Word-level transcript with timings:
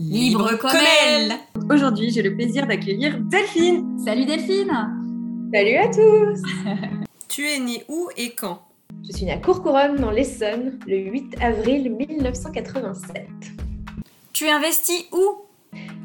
Libre 0.00 0.58
comme 0.58 0.72
elle 1.06 1.34
Aujourd'hui, 1.70 2.10
j'ai 2.10 2.22
le 2.22 2.34
plaisir 2.34 2.66
d'accueillir 2.66 3.16
Delphine. 3.30 3.96
Salut 4.04 4.24
Delphine 4.24 4.72
Salut 5.52 5.76
à 5.76 5.86
tous 5.86 6.42
Tu 7.28 7.48
es 7.48 7.60
née 7.60 7.84
où 7.88 8.08
et 8.16 8.30
quand? 8.30 8.60
Je 9.06 9.16
suis 9.16 9.24
née 9.24 9.32
à 9.32 9.36
Courcouronne, 9.36 9.94
dans 9.96 10.10
l'Essonne, 10.10 10.80
le 10.88 10.96
8 10.96 11.36
avril 11.40 11.92
1987. 11.92 13.28
Tu 14.32 14.48
investis 14.48 15.04
où? 15.12 15.44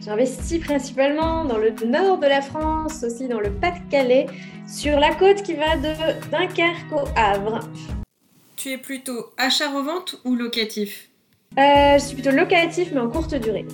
J'investis 0.02 0.60
principalement 0.60 1.44
dans 1.46 1.58
le 1.58 1.72
nord 1.88 2.20
de 2.20 2.28
la 2.28 2.44
France, 2.44 3.04
aussi 3.04 3.28
dans 3.28 3.40
le 3.40 3.52
Pas-de-Calais, 3.52 4.28
sur 4.68 5.00
la 5.00 5.16
côte 5.16 5.42
qui 5.42 5.54
va 5.54 5.78
de 5.78 6.30
Dunkerque 6.30 6.92
au 6.92 7.08
Havre. 7.16 7.62
Tu 8.56 8.70
es 8.70 8.78
plutôt 8.78 9.32
achat-revente 9.38 10.22
ou 10.26 10.36
locatif? 10.36 11.09
Euh, 11.58 11.98
je 11.98 12.04
suis 12.04 12.16
plutôt 12.16 12.32
locatif, 12.32 12.90
mais 12.94 13.00
en 13.00 13.10
courte 13.10 13.34
durée. 13.36 13.66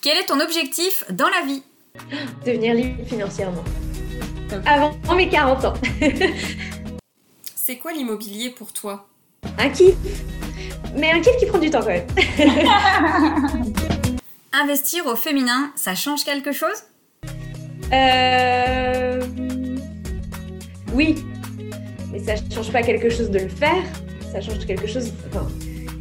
Quel 0.00 0.18
est 0.18 0.26
ton 0.26 0.40
objectif 0.40 1.04
dans 1.10 1.28
la 1.28 1.46
vie? 1.46 1.62
Devenir 2.46 2.74
libre 2.74 3.04
financièrement. 3.06 3.64
Avant 4.66 4.92
mes 5.16 5.28
40 5.28 5.64
ans. 5.64 5.74
C'est 7.54 7.76
quoi 7.76 7.92
l'immobilier 7.92 8.50
pour 8.50 8.72
toi? 8.72 9.08
Un 9.58 9.70
kiff. 9.70 9.94
Mais 10.94 11.10
un 11.10 11.20
kiff 11.20 11.36
qui 11.38 11.46
prend 11.46 11.58
du 11.58 11.70
temps 11.70 11.80
quand 11.80 11.86
même. 11.86 12.06
Investir 14.52 15.06
au 15.06 15.16
féminin, 15.16 15.72
ça 15.76 15.94
change 15.94 16.24
quelque 16.24 16.52
chose? 16.52 16.84
Euh. 17.92 19.22
Oui. 20.92 21.24
Mais 22.12 22.18
ça 22.18 22.34
change 22.54 22.70
pas 22.70 22.82
quelque 22.82 23.08
chose 23.08 23.30
de 23.30 23.38
le 23.38 23.48
faire. 23.48 23.82
Ça 24.30 24.40
change 24.40 24.66
quelque 24.66 24.86
chose. 24.86 25.12
Enfin, 25.28 25.46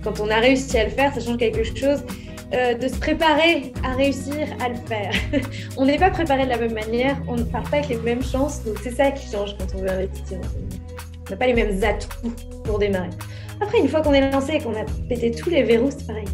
quand 0.04 0.20
on 0.20 0.30
a 0.30 0.40
réussi 0.40 0.78
à 0.78 0.86
le 0.86 0.90
faire, 0.90 1.14
ça 1.14 1.20
change 1.22 1.38
quelque 1.38 1.64
chose. 1.64 2.04
Euh, 2.54 2.74
de 2.74 2.90
se 2.90 2.98
préparer 2.98 3.72
à 3.82 3.94
réussir 3.94 4.46
à 4.60 4.68
le 4.68 4.76
faire. 4.76 5.14
on 5.78 5.86
n'est 5.86 5.98
pas 5.98 6.10
préparé 6.10 6.44
de 6.44 6.50
la 6.50 6.58
même 6.58 6.74
manière, 6.74 7.18
on 7.26 7.38
ne 7.38 7.44
part 7.44 7.64
pas 7.64 7.78
avec 7.78 7.88
les 7.88 7.98
mêmes 7.98 8.22
chances, 8.22 8.62
donc 8.66 8.78
c'est 8.84 8.92
ça 8.92 9.10
qui 9.12 9.32
change 9.32 9.56
quand 9.58 9.68
on 9.74 9.82
veut 9.82 9.90
investir. 9.90 10.38
On 11.28 11.30
n'a 11.30 11.38
pas 11.38 11.48
les 11.48 11.54
mêmes 11.54 11.82
atouts 11.82 12.30
pour 12.66 12.78
démarrer. 12.78 13.08
Après, 13.62 13.80
une 13.80 13.88
fois 13.88 14.02
qu'on 14.02 14.12
est 14.12 14.32
lancé 14.32 14.56
et 14.56 14.60
qu'on 14.60 14.74
a 14.74 14.84
pété 15.08 15.32
tous 15.32 15.50
les 15.50 15.64
verrous, 15.64 15.92
c'est 15.92 16.06
pareil. 16.06 16.26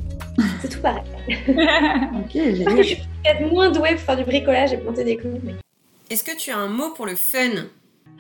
C'est 0.59 0.69
tout 0.69 0.81
pareil. 0.81 1.03
ok, 1.29 2.33
génial. 2.33 2.77
Je 2.77 2.83
suis 2.83 2.95
peut-être 2.95 3.51
moins 3.51 3.69
douée 3.69 3.91
pour 3.91 3.99
faire 3.99 4.17
du 4.17 4.23
bricolage 4.23 4.73
et 4.73 4.77
planter 4.77 5.03
des 5.03 5.17
clous. 5.17 5.39
Mais... 5.43 5.53
Est-ce 6.09 6.23
que 6.23 6.35
tu 6.35 6.49
as 6.49 6.57
un 6.57 6.67
mot 6.67 6.91
pour 6.95 7.05
le 7.05 7.15
fun? 7.15 7.67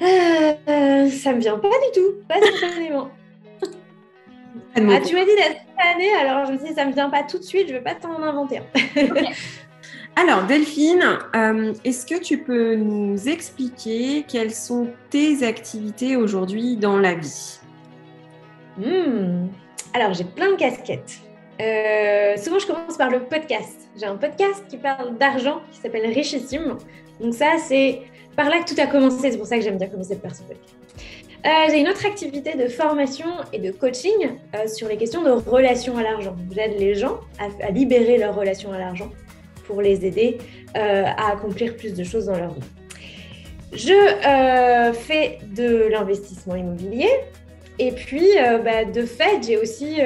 Euh, 0.03 1.09
Ça 1.09 1.33
me 1.33 1.39
vient 1.39 1.57
pas 1.57 1.69
du 1.69 1.99
tout, 1.99 2.13
pas 2.27 2.35
spontanément. 2.35 3.09
Ah, 4.77 5.01
tu 5.01 5.15
m'as 5.15 5.25
dit 5.25 5.35
d'être 5.35 5.61
année, 5.77 6.13
alors 6.19 6.45
je 6.45 6.51
me 6.51 6.57
suis 6.57 6.67
dit, 6.67 6.73
ça 6.75 6.85
me 6.85 6.93
vient 6.93 7.09
pas 7.09 7.23
tout 7.23 7.39
de 7.39 7.43
suite, 7.43 7.67
je 7.67 7.73
vais 7.73 7.81
pas 7.81 7.95
t'en 7.95 8.21
inventer 8.21 8.61
Alors, 10.15 10.43
Delphine, 10.43 11.03
euh, 11.35 11.73
est-ce 11.83 12.05
que 12.05 12.19
tu 12.19 12.39
peux 12.39 12.75
nous 12.75 13.29
expliquer 13.29 14.25
quelles 14.27 14.53
sont 14.53 14.87
tes 15.11 15.45
activités 15.45 16.15
aujourd'hui 16.15 16.75
dans 16.75 16.97
la 16.97 17.13
vie? 17.13 17.59
Hmm. 18.77 19.47
Alors, 19.93 20.13
j'ai 20.13 20.23
plein 20.23 20.51
de 20.51 20.55
casquettes. 20.55 21.19
Euh, 21.61 22.35
souvent, 22.37 22.59
je 22.59 22.67
commence 22.67 22.97
par 22.97 23.09
le 23.09 23.25
podcast. 23.25 23.89
J'ai 23.95 24.05
un 24.05 24.15
podcast 24.15 24.63
qui 24.69 24.77
parle 24.77 25.17
d'argent 25.17 25.61
qui 25.71 25.79
s'appelle 25.79 26.07
Richissime. 26.11 26.77
Donc 27.19 27.33
ça, 27.33 27.57
c'est 27.59 28.01
par 28.35 28.49
là 28.49 28.59
que 28.63 28.73
tout 28.73 28.79
a 28.81 28.87
commencé. 28.87 29.31
C'est 29.31 29.37
pour 29.37 29.47
ça 29.47 29.57
que 29.57 29.63
j'aime 29.63 29.77
bien 29.77 29.87
commencer 29.87 30.17
par 30.17 30.35
ce 30.35 30.41
podcast. 30.43 30.75
Euh, 31.45 31.49
j'ai 31.69 31.79
une 31.79 31.87
autre 31.87 32.05
activité 32.05 32.55
de 32.55 32.67
formation 32.67 33.27
et 33.53 33.59
de 33.59 33.71
coaching 33.71 34.11
euh, 34.55 34.67
sur 34.67 34.87
les 34.87 34.97
questions 34.97 35.21
de 35.21 35.29
relation 35.29 35.97
à 35.97 36.03
l'argent. 36.03 36.35
J'aide 36.53 36.79
les 36.79 36.95
gens 36.95 37.19
à, 37.39 37.71
libérer 37.71 38.17
leur 38.17 38.35
relation 38.35 38.73
à 38.73 38.79
l'argent 38.79 39.11
pour 39.65 39.81
les 39.81 40.05
aider 40.05 40.39
euh, 40.75 41.03
à 41.05 41.33
accomplir 41.33 41.75
plus 41.77 41.93
de 41.93 42.03
choses 42.03 42.25
dans 42.25 42.37
leur 42.37 42.53
vie. 42.53 42.63
Je 43.73 44.93
fais 44.93 45.39
de 45.55 45.87
l'investissement 45.91 46.55
immobilier 46.55 47.09
et 47.79 47.91
puis 47.91 48.25
bah, 48.63 48.85
de 48.85 49.01
fait, 49.05 49.45
j'ai 49.45 49.57
aussi 49.57 49.99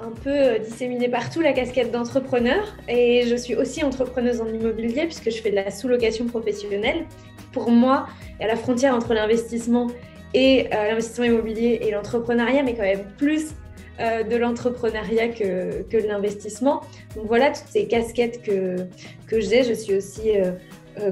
un 0.00 0.10
peu 0.24 0.58
disséminé 0.58 1.08
partout 1.08 1.42
la 1.42 1.52
casquette 1.52 1.92
d'entrepreneur 1.92 2.64
et 2.88 3.26
je 3.28 3.36
suis 3.36 3.54
aussi 3.54 3.84
entrepreneuse 3.84 4.40
en 4.40 4.48
immobilier 4.48 5.04
puisque 5.04 5.30
je 5.30 5.42
fais 5.42 5.50
de 5.50 5.56
la 5.56 5.70
sous-location 5.70 6.26
professionnelle. 6.26 7.04
Pour 7.52 7.70
moi, 7.70 8.06
a 8.40 8.46
la 8.46 8.56
frontière 8.56 8.94
entre 8.94 9.12
l'investissement 9.12 9.88
et 10.34 10.68
euh, 10.72 10.88
l'investissement 10.88 11.24
immobilier 11.24 11.80
et 11.82 11.90
l'entrepreneuriat, 11.90 12.62
mais 12.62 12.74
quand 12.74 12.82
même 12.82 13.06
plus 13.16 13.54
euh, 14.00 14.22
de 14.22 14.36
l'entrepreneuriat 14.36 15.28
que, 15.28 15.82
que 15.82 15.96
de 15.96 16.06
l'investissement. 16.06 16.82
Donc 17.16 17.26
voilà 17.26 17.50
toutes 17.50 17.68
ces 17.68 17.86
casquettes 17.86 18.42
que, 18.42 18.86
que 19.26 19.40
j'ai. 19.40 19.64
Je 19.64 19.72
suis 19.72 19.94
aussi 19.94 20.32
euh, 20.38 20.52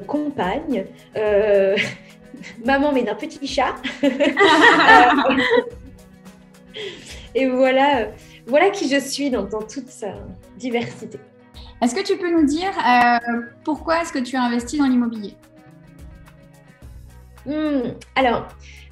compagne, 0.06 0.84
maman 2.64 2.92
mais 2.92 3.02
d'un 3.02 3.14
petit 3.14 3.46
chat. 3.46 3.74
et 7.34 7.48
voilà, 7.48 8.08
voilà 8.46 8.70
qui 8.70 8.88
je 8.88 9.00
suis 9.00 9.30
dans, 9.30 9.44
dans 9.44 9.62
toute 9.62 9.88
sa 9.88 10.14
diversité. 10.58 11.18
Est-ce 11.82 11.94
que 11.94 12.02
tu 12.02 12.16
peux 12.16 12.30
nous 12.30 12.46
dire 12.46 12.72
pourquoi 13.64 14.00
est-ce 14.00 14.12
que 14.12 14.18
tu 14.18 14.36
as 14.36 14.42
investi 14.42 14.78
dans 14.78 14.86
l'immobilier? 14.86 15.36
Hmm, 17.44 17.92
Alors, 18.16 18.48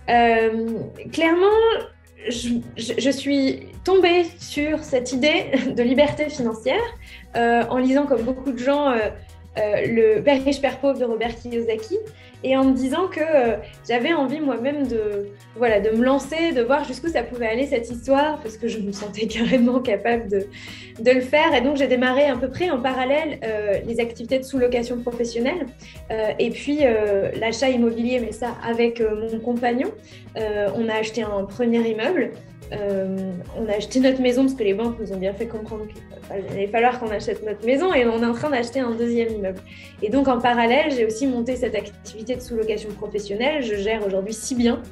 euh, 0.09 0.79
clairement, 1.13 1.47
je, 2.29 3.11
suis 3.11 3.69
tombée 3.85 4.25
sur 4.39 4.83
cette 4.83 5.13
idée 5.13 5.53
de 5.77 5.83
liberté 5.83 6.29
financière 6.29 6.83
euh, 7.37 7.65
en 7.69 7.79
lisant, 7.79 8.07
comme 8.07 8.23
beaucoup 8.23 8.53
de 8.53 8.59
gens, 8.59 8.91
euh, 8.91 9.11
le 9.57 10.21
Père 10.21 10.45
riche, 10.45 10.61
Père 10.61 10.79
pauvre 10.79 10.99
de 10.99 11.05
Robert 11.05 11.35
Kiyosaki 11.37 11.99
et 12.45 12.57
en 12.57 12.65
me 12.65 12.75
disant 12.75 13.09
que 13.09 13.21
euh, 13.21 13.57
j'avais 13.89 14.13
envie 14.13 14.39
moi-même 14.39 14.87
de, 14.87 15.29
voilà, 15.57 15.81
de 15.81 15.91
me 15.91 16.05
lancer, 16.05 16.53
de 16.53 16.61
voir 16.61 16.85
jusqu'où 16.85 17.09
ça 17.09 17.23
pouvait 17.23 17.47
aller 17.47 17.67
cette 17.67 17.91
histoire, 17.91 18.39
parce 18.41 18.59
que 18.59 18.69
je 18.69 18.79
me 18.79 18.93
sentais 18.93 19.27
carrément 19.27 19.81
capable 19.81 20.29
de, 20.29 20.47
de 21.01 21.11
le 21.11 21.23
faire. 21.23 21.55
Et 21.55 21.63
donc 21.63 21.77
j'ai 21.77 21.87
démarré 21.87 22.27
à 22.27 22.37
peu 22.37 22.51
près 22.51 22.71
en 22.71 22.81
parallèle 22.81 23.41
euh, 23.43 23.79
les 23.87 23.99
activités 23.99 24.39
de 24.39 24.45
sous-location 24.45 24.99
professionnelle 25.01 25.67
euh, 26.11 26.33
et 26.39 26.51
puis 26.51 26.81
l'achat 27.41 27.71
immobilier, 27.71 28.21
mais 28.21 28.33
ça 28.33 28.55
avec 28.63 29.01
mon 29.01 29.39
compagnon. 29.39 29.91
on 30.37 30.89
a 30.89 30.95
acheté 30.95 31.23
un 31.23 31.45
premier 31.45 31.89
immeuble. 31.89 32.33
On 32.73 33.69
a 33.69 33.77
acheté 33.77 34.01
notre 34.01 34.21
maison 34.21 34.43
parce 34.43 34.55
que 34.55 34.65
les 34.65 34.75
banques 34.75 34.99
nous 34.99 35.13
ont 35.13 35.19
bien 35.19 35.33
fait 35.33 35.47
comprendre 35.47 35.87
qu'il 35.87 36.03
allait 36.53 36.67
falloir 36.67 36.99
qu'on 36.99 37.11
achète 37.11 37.45
notre 37.45 37.65
maison 37.65 37.93
et 37.93 38.07
on 38.07 38.23
est 38.23 38.27
en 38.27 38.33
train 38.33 38.51
d'acheter 38.51 38.81
un 38.81 38.93
deuxième 38.93 39.33
immeuble. 39.33 39.61
Et 40.03 40.09
donc 40.09 40.29
en 40.29 40.39
parallèle, 40.39 40.91
j'ai 40.91 41.05
aussi 41.05 41.27
monté 41.27 41.57
cette 41.57 41.75
activité 41.75 42.37
de 42.37 42.41
sous-location 42.41 42.91
professionnelle. 42.91 43.63
Je 43.63 43.75
gère 43.77 44.07
aujourd'hui 44.07 44.35
six 44.35 44.55
biens 44.55 44.83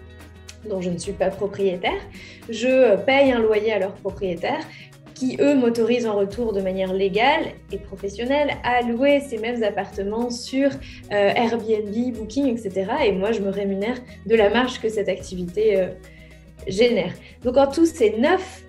dont 0.69 0.81
je 0.81 0.91
ne 0.91 0.99
suis 0.99 1.13
pas 1.13 1.29
propriétaire. 1.29 2.01
Je 2.49 2.97
paye 3.05 3.33
un 3.33 3.41
loyer 3.41 3.73
à 3.73 3.79
leurs 3.79 3.95
propriétaires 3.95 4.65
qui, 5.15 5.37
eux, 5.41 5.55
m'autorisent 5.55 6.07
en 6.07 6.17
retour 6.17 6.53
de 6.53 6.61
manière 6.61 6.93
légale 6.93 7.53
et 7.71 7.79
professionnelle 7.79 8.51
à 8.65 8.83
louer 8.83 9.21
ces 9.21 9.39
mêmes 9.39 9.63
appartements 9.63 10.31
sur 10.31 10.69
euh, 10.69 10.71
Airbnb, 11.11 12.17
Booking, 12.17 12.47
etc. 12.47 12.91
Et 13.07 13.13
moi, 13.13 13.33
je 13.33 13.41
me 13.41 13.51
rémunère 13.51 13.99
de 14.27 14.35
la 14.35 14.51
marge 14.51 14.81
que 14.81 14.89
cette 14.89 15.09
activité 15.09 15.77
euh, 15.77 15.89
génère. 16.67 17.13
Donc 17.45 17.57
en 17.57 17.67
tout, 17.67 17.87
c'est 17.87 18.19
neuf, 18.19 18.65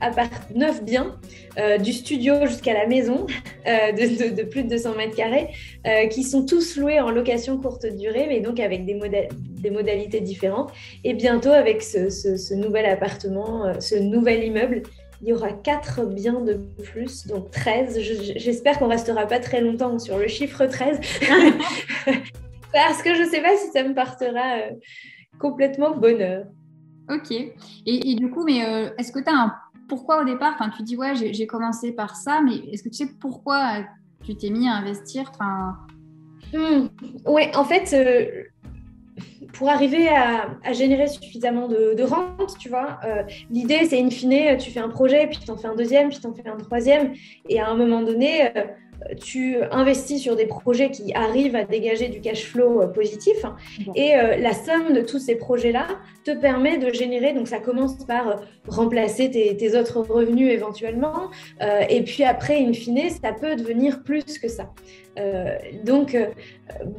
neuf 0.55 0.83
biens, 0.83 1.17
euh, 1.57 1.77
du 1.77 1.93
studio 1.93 2.45
jusqu'à 2.45 2.73
la 2.73 2.87
maison, 2.87 3.27
euh, 3.67 3.91
de, 3.91 4.43
plus 4.43 4.63
de 4.63 4.69
200 4.69 4.95
mètres 4.95 5.15
carrés, 5.15 5.49
euh, 5.85 6.07
qui 6.07 6.23
sont 6.23 6.45
tous 6.45 6.77
loués 6.77 6.99
en 6.99 7.11
location 7.11 7.57
courte 7.57 7.85
durée, 7.85 8.25
mais 8.27 8.39
donc 8.39 8.59
avec 8.59 8.85
des, 8.85 8.99
des 9.61 9.69
modalités 9.69 10.21
différentes. 10.21 10.71
Et 11.03 11.13
bientôt, 11.13 11.51
avec 11.51 11.81
ce, 11.81 12.53
nouvel 12.55 12.85
appartement, 12.85 13.79
ce 13.79 13.95
nouvel 13.95 14.43
immeuble, 14.43 14.83
il 15.21 15.29
y 15.29 15.33
aura 15.33 15.53
quatre 15.53 16.05
biens 16.05 16.41
de 16.41 16.59
plus, 16.83 17.27
donc 17.27 17.49
13. 17.51 17.99
J'espère 18.35 18.77
qu'on 18.79 18.89
restera 18.89 19.25
pas 19.25 19.39
très 19.39 19.61
longtemps 19.61 19.97
sur 19.99 20.17
le 20.17 20.27
chiffre 20.27 20.65
13, 20.65 20.99
parce 22.73 23.01
que 23.01 23.13
je 23.13 23.21
ne 23.21 23.29
sais 23.29 23.41
pas 23.41 23.55
si 23.55 23.71
ça 23.71 23.83
me 23.83 23.93
partira 23.93 24.57
complètement 25.39 25.95
bonheur. 25.95 26.45
Ok. 27.09 27.31
Et, 27.85 28.15
du 28.15 28.29
coup, 28.29 28.43
mais 28.43 28.65
euh, 28.65 28.89
est-ce 28.97 29.11
que 29.11 29.19
tu 29.19 29.29
as 29.29 29.37
un 29.37 29.53
pourquoi 29.89 30.21
au 30.21 30.25
départ? 30.25 30.53
Enfin, 30.55 30.69
tu 30.75 30.83
dis 30.83 30.95
ouais, 30.95 31.13
j'ai 31.15 31.47
commencé 31.47 31.91
par 31.91 32.15
ça, 32.15 32.41
mais 32.41 32.55
est-ce 32.71 32.83
que 32.83 32.89
tu 32.89 32.95
sais 32.95 33.09
pourquoi 33.19 33.83
tu 34.23 34.35
t'es 34.35 34.49
mis 34.49 34.67
à 34.67 34.73
investir? 34.73 35.29
Enfin... 35.33 35.77
Hmm. 36.53 36.87
Ouais, 37.25 37.51
en 37.55 37.63
fait, 37.63 37.93
euh, 37.93 38.43
pour 39.53 39.69
arriver 39.69 40.07
à, 40.07 40.73
générer 40.73 41.07
suffisamment 41.07 41.67
de, 41.67 42.01
rente, 42.03 42.57
tu 42.57 42.69
vois, 42.69 42.99
euh, 43.05 43.23
l'idée 43.49 43.85
c'est 43.85 44.01
in 44.01 44.09
fine, 44.09 44.57
tu 44.57 44.71
fais 44.71 44.79
un 44.79 44.89
projet, 44.89 45.27
puis 45.27 45.39
tu 45.43 45.51
en 45.51 45.57
fais 45.57 45.67
un 45.67 45.75
deuxième, 45.75 46.09
puis 46.09 46.19
tu 46.19 46.27
en 46.27 46.33
fais 46.33 46.47
un 46.47 46.57
troisième, 46.57 47.13
et 47.49 47.59
à 47.59 47.69
un 47.69 47.75
moment 47.75 48.01
donné, 48.01 48.51
tu 49.19 49.57
investis 49.71 50.21
sur 50.21 50.35
des 50.35 50.45
projets 50.45 50.91
qui 50.91 51.13
arrivent 51.13 51.55
à 51.55 51.63
dégager 51.63 52.09
du 52.09 52.21
cash 52.21 52.45
flow 52.45 52.81
euh, 52.81 52.87
positif. 52.87 53.45
Et 53.95 54.15
euh, 54.15 54.37
la 54.37 54.53
somme 54.53 54.93
de 54.93 55.01
tous 55.01 55.19
ces 55.19 55.35
projets-là 55.35 55.87
te 56.23 56.31
permet 56.31 56.77
de 56.77 56.91
générer, 56.93 57.33
donc 57.33 57.47
ça 57.47 57.59
commence 57.59 57.95
par 58.05 58.27
euh, 58.27 58.35
remplacer 58.67 59.29
tes, 59.29 59.75
autres 59.75 60.01
revenus 60.01 60.51
éventuellement. 60.51 61.31
et 61.89 62.01
puis 62.03 62.23
après, 62.23 62.57
in 62.57 62.73
fine, 62.73 63.09
ça 63.09 63.31
peut 63.33 63.55
devenir 63.55 64.03
plus 64.03 64.37
que 64.37 64.47
ça. 64.47 64.69
donc, 65.83 66.15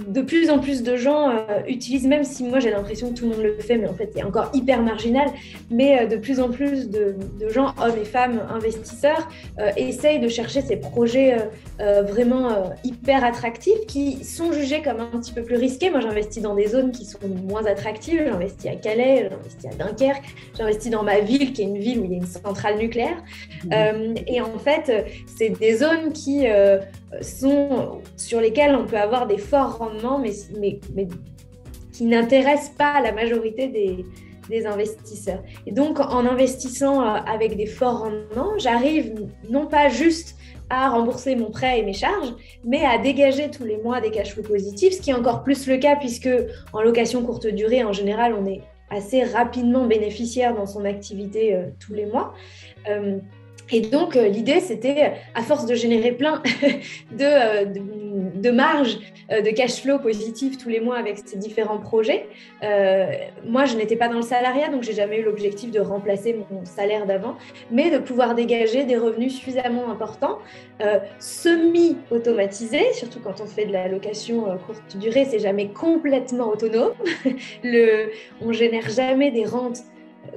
de 0.08 0.22
plus 0.22 0.50
en 0.50 0.58
plus 0.58 0.82
de 0.82 0.96
gens 0.96 1.30
utilisent, 1.68 2.06
même 2.06 2.24
si 2.24 2.42
moi 2.44 2.58
j'ai 2.58 2.70
l'impression 2.70 3.10
que 3.10 3.14
tout 3.14 3.24
le 3.24 3.30
monde 3.30 3.42
le 3.42 3.58
fait, 3.58 3.76
mais 3.76 3.86
en 3.86 3.94
fait 3.94 4.10
c'est 4.14 4.22
encore 4.24 4.50
hyper 4.54 4.82
marginal, 4.82 5.28
mais 5.70 6.06
de 6.06 6.16
plus 6.16 6.40
en 6.40 6.50
plus 6.50 6.90
de, 6.90 7.14
de, 7.40 7.48
gens, 7.48 7.74
hommes 7.82 7.98
et 8.00 8.04
femmes 8.04 8.40
investisseurs, 8.50 9.28
essayent 9.76 10.20
de 10.20 10.28
chercher 10.28 10.60
ces 10.60 10.76
projets 10.76 11.36
euh, 11.94 12.02
vraiment 12.02 12.50
euh, 12.50 12.64
hyper 12.82 13.24
attractifs 13.24 13.86
qui 13.86 14.24
sont 14.24 14.52
jugés 14.52 14.82
comme 14.82 15.00
un 15.00 15.18
petit 15.18 15.32
peu 15.32 15.42
plus 15.42 15.56
risqués. 15.56 15.90
Moi, 15.90 16.00
j'investis 16.00 16.42
dans 16.42 16.54
des 16.54 16.66
zones 16.66 16.90
qui 16.90 17.04
sont 17.04 17.18
moins 17.46 17.64
attractives. 17.66 18.22
J'investis 18.26 18.70
à 18.70 18.74
Calais, 18.74 19.30
j'investis 19.30 19.66
à 19.66 19.74
Dunkerque, 19.74 20.24
j'investis 20.56 20.90
dans 20.90 21.02
ma 21.02 21.20
ville 21.20 21.52
qui 21.52 21.62
est 21.62 21.66
une 21.66 21.78
ville 21.78 22.00
où 22.00 22.04
il 22.04 22.10
y 22.10 22.14
a 22.14 22.18
une 22.18 22.26
centrale 22.26 22.78
nucléaire. 22.78 23.16
Mmh. 23.64 23.68
Euh, 23.72 24.14
et 24.26 24.40
en 24.40 24.58
fait, 24.58 25.06
c'est 25.26 25.50
des 25.50 25.76
zones 25.76 26.12
qui 26.12 26.46
sont 27.20 28.00
sur 28.16 28.40
lesquelles 28.40 28.74
on 28.74 28.86
peut 28.86 28.98
avoir 28.98 29.26
des 29.26 29.38
forts 29.38 29.78
rendements, 29.78 30.18
mais, 30.18 30.32
mais, 30.58 30.80
mais 30.94 31.06
qui 31.92 32.04
n'intéressent 32.04 32.74
pas 32.76 33.00
la 33.00 33.12
majorité 33.12 33.68
des, 33.68 34.04
des 34.48 34.66
investisseurs. 34.66 35.42
Et 35.66 35.72
donc, 35.72 36.00
en 36.00 36.26
investissant 36.26 37.00
avec 37.00 37.56
des 37.56 37.66
forts 37.66 38.00
rendements, 38.00 38.58
j'arrive 38.58 39.14
non 39.48 39.66
pas 39.66 39.88
juste 39.88 40.36
à 40.70 40.88
rembourser 40.88 41.36
mon 41.36 41.50
prêt 41.50 41.78
et 41.78 41.82
mes 41.82 41.92
charges, 41.92 42.34
mais 42.64 42.84
à 42.84 42.98
dégager 42.98 43.50
tous 43.50 43.64
les 43.64 43.76
mois 43.76 44.00
des 44.00 44.10
cash 44.10 44.32
flows 44.32 44.42
positifs, 44.42 44.94
ce 44.94 45.00
qui 45.00 45.10
est 45.10 45.14
encore 45.14 45.42
plus 45.42 45.66
le 45.66 45.76
cas 45.76 45.96
puisque 45.96 46.30
en 46.72 46.82
location 46.82 47.22
courte 47.22 47.46
durée, 47.46 47.84
en 47.84 47.92
général, 47.92 48.34
on 48.34 48.46
est 48.46 48.62
assez 48.90 49.24
rapidement 49.24 49.86
bénéficiaire 49.86 50.54
dans 50.54 50.66
son 50.66 50.84
activité 50.84 51.54
euh, 51.54 51.66
tous 51.80 51.94
les 51.94 52.06
mois. 52.06 52.34
Euh, 52.88 53.18
et 53.70 53.80
donc, 53.80 54.16
euh, 54.16 54.28
l'idée, 54.28 54.60
c'était, 54.60 55.14
à 55.34 55.42
force 55.42 55.66
de 55.66 55.74
générer 55.74 56.12
plein 56.12 56.42
de, 57.12 57.72
de, 57.72 57.80
de 58.44 58.50
marge, 58.50 58.98
de 59.30 59.50
cash 59.50 59.80
flow 59.82 59.98
positif 59.98 60.58
tous 60.58 60.68
les 60.68 60.80
mois 60.80 60.98
avec 60.98 61.18
ces 61.24 61.38
différents 61.38 61.78
projets, 61.78 62.26
moi, 63.46 63.64
je 63.64 63.76
n'étais 63.76 63.96
pas 63.96 64.08
dans 64.08 64.16
le 64.16 64.22
salariat, 64.22 64.68
donc 64.68 64.82
j'ai 64.82 64.92
jamais 64.92 65.20
eu 65.20 65.24
l'objectif 65.24 65.70
de 65.70 65.80
remplacer 65.80 66.36
mon 66.50 66.64
salaire 66.64 67.06
d'avant, 67.06 67.36
mais 67.70 67.90
de 67.90 67.98
pouvoir 67.98 68.34
dégager 68.34 68.84
des 68.84 68.96
revenus 68.96 69.34
suffisamment 69.34 69.90
importants, 69.90 70.38
semi-automatisés, 71.18 72.92
surtout 72.92 73.20
quand 73.20 73.40
on 73.40 73.46
fait 73.46 73.66
de 73.66 73.72
la 73.72 73.88
location 73.88 74.44
courte 74.66 74.96
durée, 74.98 75.24
c'est 75.24 75.38
jamais 75.38 75.68
complètement 75.68 76.48
autonome. 76.50 76.92
Le, 77.64 78.10
on 78.40 78.52
génère 78.52 78.88
jamais 78.90 79.30
des 79.30 79.46
rentes 79.46 79.80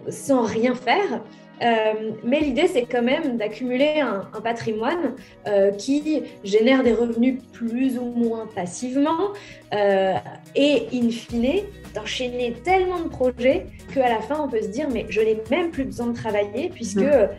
sans 0.09 0.43
rien 0.43 0.75
faire. 0.75 1.21
Euh, 1.61 2.11
mais 2.23 2.39
l'idée, 2.39 2.67
c'est 2.67 2.85
quand 2.85 3.01
même 3.01 3.37
d'accumuler 3.37 3.99
un, 3.99 4.27
patrimoine 4.41 5.15
euh, 5.47 5.71
qui 5.71 6.23
génère 6.43 6.83
des 6.83 6.93
revenus 6.93 7.41
plus 7.51 7.97
ou 7.97 8.05
moins 8.05 8.47
passivement 8.53 9.33
euh, 9.73 10.13
et, 10.55 10.87
in 10.93 11.09
fine, 11.09 11.63
d'enchaîner 11.95 12.53
tellement 12.63 12.99
de 12.99 13.09
projets 13.09 13.65
qu'à 13.93 14.09
la 14.09 14.21
fin, 14.21 14.39
on 14.39 14.47
peut 14.47 14.61
se 14.61 14.67
dire, 14.67 14.87
mais 14.91 15.05
je 15.09 15.21
n'ai 15.21 15.41
même 15.49 15.71
plus 15.71 15.85
besoin 15.85 16.07
de 16.07 16.15
travailler 16.15 16.69
puisque 16.69 16.97
mmh. 16.97 17.29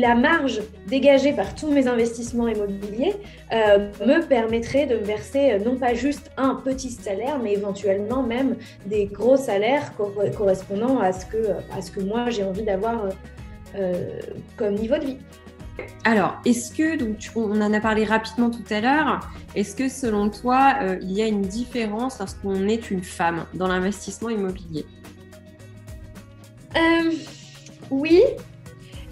la 0.00 0.14
marge 0.14 0.60
dégagée 0.86 1.32
par 1.32 1.54
tous 1.54 1.70
mes 1.70 1.88
investissements 1.88 2.46
immobiliers 2.46 3.14
me 3.50 4.20
permettrait 4.22 4.86
de 4.86 4.96
me 4.96 5.04
verser 5.04 5.58
non 5.58 5.76
pas 5.76 5.94
juste 5.94 6.30
un 6.36 6.54
petit 6.54 6.90
salaire, 6.90 7.38
mais 7.42 7.54
éventuellement 7.54 8.22
même 8.22 8.56
des 8.86 9.06
gros 9.06 9.36
salaires 9.36 9.92
correspondant 10.36 11.00
à 11.00 11.12
ce 11.12 11.26
que, 11.26 11.48
à 11.76 11.82
ce 11.82 11.90
que 11.90 12.00
moi 12.00 12.30
j'ai 12.30 12.44
envie 12.44 12.62
d'avoir 12.62 13.08
comme 14.56 14.74
niveau 14.74 14.96
de 14.98 15.04
vie. 15.04 15.18
Alors, 16.04 16.40
est-ce 16.44 16.72
que, 16.72 16.96
donc 16.96 17.18
on 17.34 17.60
en 17.60 17.72
a 17.72 17.80
parlé 17.80 18.04
rapidement 18.04 18.50
tout 18.50 18.64
à 18.70 18.80
l'heure, 18.80 19.28
est-ce 19.54 19.76
que 19.76 19.88
selon 19.88 20.30
toi, 20.30 20.76
il 21.02 21.12
y 21.12 21.22
a 21.22 21.26
une 21.26 21.42
différence 21.42 22.18
lorsqu'on 22.18 22.66
est 22.68 22.90
une 22.90 23.02
femme 23.02 23.44
dans 23.54 23.68
l'investissement 23.68 24.30
immobilier? 24.30 24.86
Oui, 27.90 28.22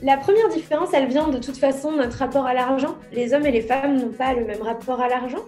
la 0.03 0.17
première 0.17 0.49
différence, 0.49 0.91
elle 0.93 1.09
vient 1.09 1.29
de 1.29 1.39
toute 1.39 1.57
façon 1.57 1.93
de 1.93 1.99
notre 1.99 2.19
rapport 2.19 2.47
à 2.47 2.55
l'argent. 2.55 2.97
Les 3.13 3.33
hommes 3.33 3.47
et 3.47 3.53
les 3.53 3.63
femmes 3.63 3.97
n'ont 3.99 4.13
pas 4.13 4.35
le 4.35 4.45
même 4.45 4.61
rapport 4.63 5.01
à 5.01 5.09
l'argent. 5.09 5.45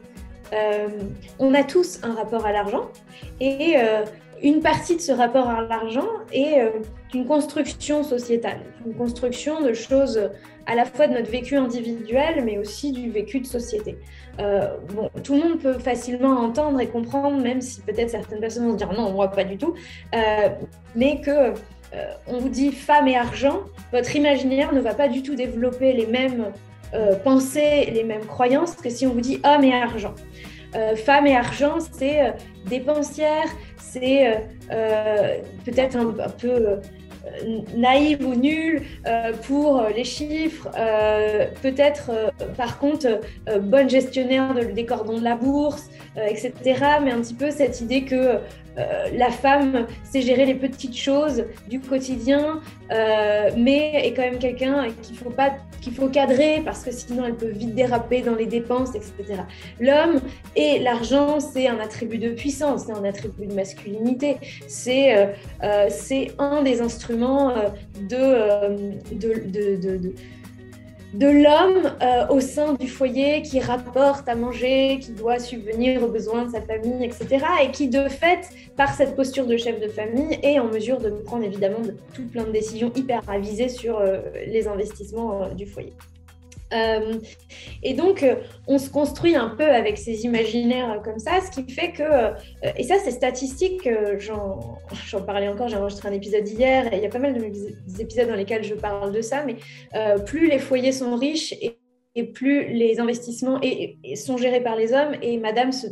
Euh, 0.52 0.88
on 1.38 1.54
a 1.54 1.64
tous 1.64 2.00
un 2.02 2.14
rapport 2.14 2.46
à 2.46 2.52
l'argent 2.52 2.88
et 3.40 3.74
euh, 3.76 4.04
une 4.42 4.60
partie 4.60 4.96
de 4.96 5.00
ce 5.00 5.12
rapport 5.12 5.48
à 5.48 5.62
l'argent 5.62 6.08
est 6.32 6.60
euh, 6.60 6.70
une 7.14 7.26
construction 7.26 8.04
sociétale, 8.04 8.60
une 8.86 8.94
construction 8.94 9.60
de 9.62 9.72
choses 9.72 10.30
à 10.66 10.74
la 10.74 10.84
fois 10.84 11.08
de 11.08 11.14
notre 11.14 11.30
vécu 11.30 11.56
individuel 11.56 12.44
mais 12.44 12.58
aussi 12.58 12.92
du 12.92 13.10
vécu 13.10 13.40
de 13.40 13.46
société. 13.46 13.98
tout 15.22 15.34
le 15.34 15.40
monde 15.40 15.58
peut 15.58 15.78
facilement 15.78 16.40
entendre 16.40 16.80
et 16.80 16.88
comprendre, 16.88 17.40
même 17.40 17.60
si 17.60 17.80
peut-être 17.80 18.10
certaines 18.10 18.40
personnes 18.40 18.66
vont 18.66 18.72
se 18.72 18.78
dire 18.78 18.92
non, 18.92 19.12
voit 19.12 19.30
pas 19.30 19.44
du 19.44 19.56
tout, 19.56 19.74
mais 20.94 21.20
que 21.20 21.54
on 22.26 22.38
vous 22.38 22.48
dit 22.48 22.72
femme 22.72 23.08
et 23.08 23.16
argent, 23.16 23.60
votre 23.92 24.14
imaginaire 24.14 24.74
ne 24.74 24.80
va 24.80 24.92
pas 24.92 25.08
du 25.08 25.22
tout 25.22 25.34
développer 25.34 25.92
les 25.94 26.06
mêmes 26.06 26.52
euh, 26.94 27.16
pensées, 27.16 27.90
les 27.92 28.04
mêmes 28.04 28.24
croyances 28.26 28.76
que 28.76 28.88
si 28.90 29.06
on 29.06 29.12
vous 29.12 29.20
dit 29.20 29.40
homme 29.44 29.64
et 29.64 29.74
argent. 29.74 30.14
Euh, 30.74 30.96
femme 30.96 31.26
et 31.26 31.36
argent, 31.36 31.78
c'est 31.92 32.34
dépensière, 32.66 33.46
c'est 33.78 34.42
peut-être 35.64 35.96
un, 35.96 36.12
peu 36.28 36.80
naïve 37.76 38.26
ou 38.26 38.34
nulle 38.34 38.82
pour 39.46 39.84
les 39.94 40.04
chiffres, 40.04 40.68
peut-être 41.62 42.10
par 42.56 42.78
contre 42.78 43.20
bonne 43.60 43.88
gestionnaire 43.88 44.54
des 44.54 44.84
cordons 44.84 45.18
de 45.18 45.24
la 45.24 45.36
bourse, 45.36 45.88
etc. 46.16 46.52
Mais 47.04 47.12
un 47.12 47.20
petit 47.20 47.34
peu 47.34 47.50
cette 47.50 47.80
idée 47.80 48.04
que 48.04 48.40
euh, 48.78 49.08
la 49.14 49.30
femme 49.30 49.86
sait 50.04 50.22
gérer 50.22 50.44
les 50.44 50.54
petites 50.54 50.96
choses 50.96 51.44
du 51.68 51.80
quotidien, 51.80 52.60
euh, 52.92 53.50
mais 53.56 54.02
est 54.04 54.12
quand 54.12 54.22
même 54.22 54.38
quelqu'un 54.38 54.88
qu'il 55.02 55.16
faut 55.16 55.30
pas 55.30 55.52
qu'il 55.80 55.94
faut 55.94 56.08
cadrer 56.08 56.62
parce 56.64 56.82
que 56.82 56.90
sinon 56.90 57.24
elle 57.26 57.36
peut 57.36 57.50
vite 57.50 57.74
déraper 57.74 58.20
dans 58.20 58.34
les 58.34 58.46
dépenses, 58.46 58.94
etc. 58.94 59.42
L'homme 59.80 60.20
et 60.56 60.78
l'argent, 60.80 61.38
c'est 61.40 61.68
un 61.68 61.78
attribut 61.78 62.18
de 62.18 62.30
puissance, 62.30 62.84
c'est 62.86 62.92
un 62.92 63.04
attribut 63.04 63.46
de 63.46 63.54
masculinité, 63.54 64.36
c'est 64.66 65.16
euh, 65.62 65.86
c'est 65.88 66.32
un 66.38 66.62
des 66.62 66.80
instruments 66.80 67.54
de, 68.08 69.14
de, 69.14 69.50
de 69.50 69.98
de 69.98 70.14
l'homme 71.24 71.92
euh, 72.02 72.26
au 72.28 72.40
sein 72.40 72.74
du 72.74 72.88
foyer 72.88 73.40
qui 73.40 73.60
rapporte 73.60 74.28
à 74.28 74.34
manger, 74.34 74.98
qui 75.00 75.12
doit 75.12 75.38
subvenir 75.38 76.02
aux 76.02 76.08
besoins 76.08 76.44
de 76.44 76.50
sa 76.50 76.60
famille, 76.60 77.04
etc. 77.04 77.44
Et 77.62 77.70
qui, 77.70 77.88
de 77.88 78.08
fait, 78.08 78.50
par 78.76 78.92
cette 78.92 79.16
posture 79.16 79.46
de 79.46 79.56
chef 79.56 79.80
de 79.80 79.88
famille, 79.88 80.38
est 80.42 80.58
en 80.58 80.66
mesure 80.66 80.98
de 81.00 81.10
prendre 81.10 81.44
évidemment 81.44 81.80
de, 81.80 81.94
tout 82.14 82.26
plein 82.26 82.44
de 82.44 82.52
décisions 82.52 82.92
hyper 82.94 83.22
avisées 83.28 83.68
sur 83.68 83.98
euh, 83.98 84.18
les 84.46 84.68
investissements 84.68 85.44
euh, 85.44 85.54
du 85.54 85.66
foyer. 85.66 85.92
Euh, 86.72 87.14
et 87.82 87.94
donc, 87.94 88.22
euh, 88.22 88.36
on 88.66 88.78
se 88.78 88.90
construit 88.90 89.36
un 89.36 89.50
peu 89.50 89.64
avec 89.64 89.98
ces 89.98 90.24
imaginaires 90.24 91.00
comme 91.04 91.18
ça, 91.18 91.40
ce 91.40 91.50
qui 91.50 91.70
fait 91.72 91.92
que, 91.92 92.02
euh, 92.02 92.30
et 92.76 92.82
ça 92.82 92.96
c'est 93.02 93.12
statistique, 93.12 93.88
j'en 94.18 95.22
parlais 95.24 95.48
encore, 95.48 95.68
j'ai 95.68 95.76
enregistré 95.76 96.08
un 96.08 96.12
épisode 96.12 96.48
hier, 96.48 96.92
et 96.92 96.96
il 96.96 97.02
y 97.02 97.06
a 97.06 97.10
pas 97.10 97.18
mal 97.18 97.34
d'épisodes 97.34 98.28
dans 98.28 98.34
lesquels 98.34 98.64
je 98.64 98.74
parle 98.74 99.12
de 99.12 99.20
ça, 99.20 99.44
mais 99.44 99.56
plus 100.26 100.48
les 100.48 100.58
foyers 100.58 100.92
sont 100.92 101.14
riches 101.16 101.52
et 101.60 101.78
et 102.16 102.24
plus 102.24 102.72
les 102.72 102.98
investissements 102.98 103.60
sont 104.16 104.36
gérés 104.38 104.62
par 104.62 104.74
les 104.74 104.92
hommes 104.92 105.14
et 105.20 105.36
madame 105.38 105.70
se, 105.70 105.86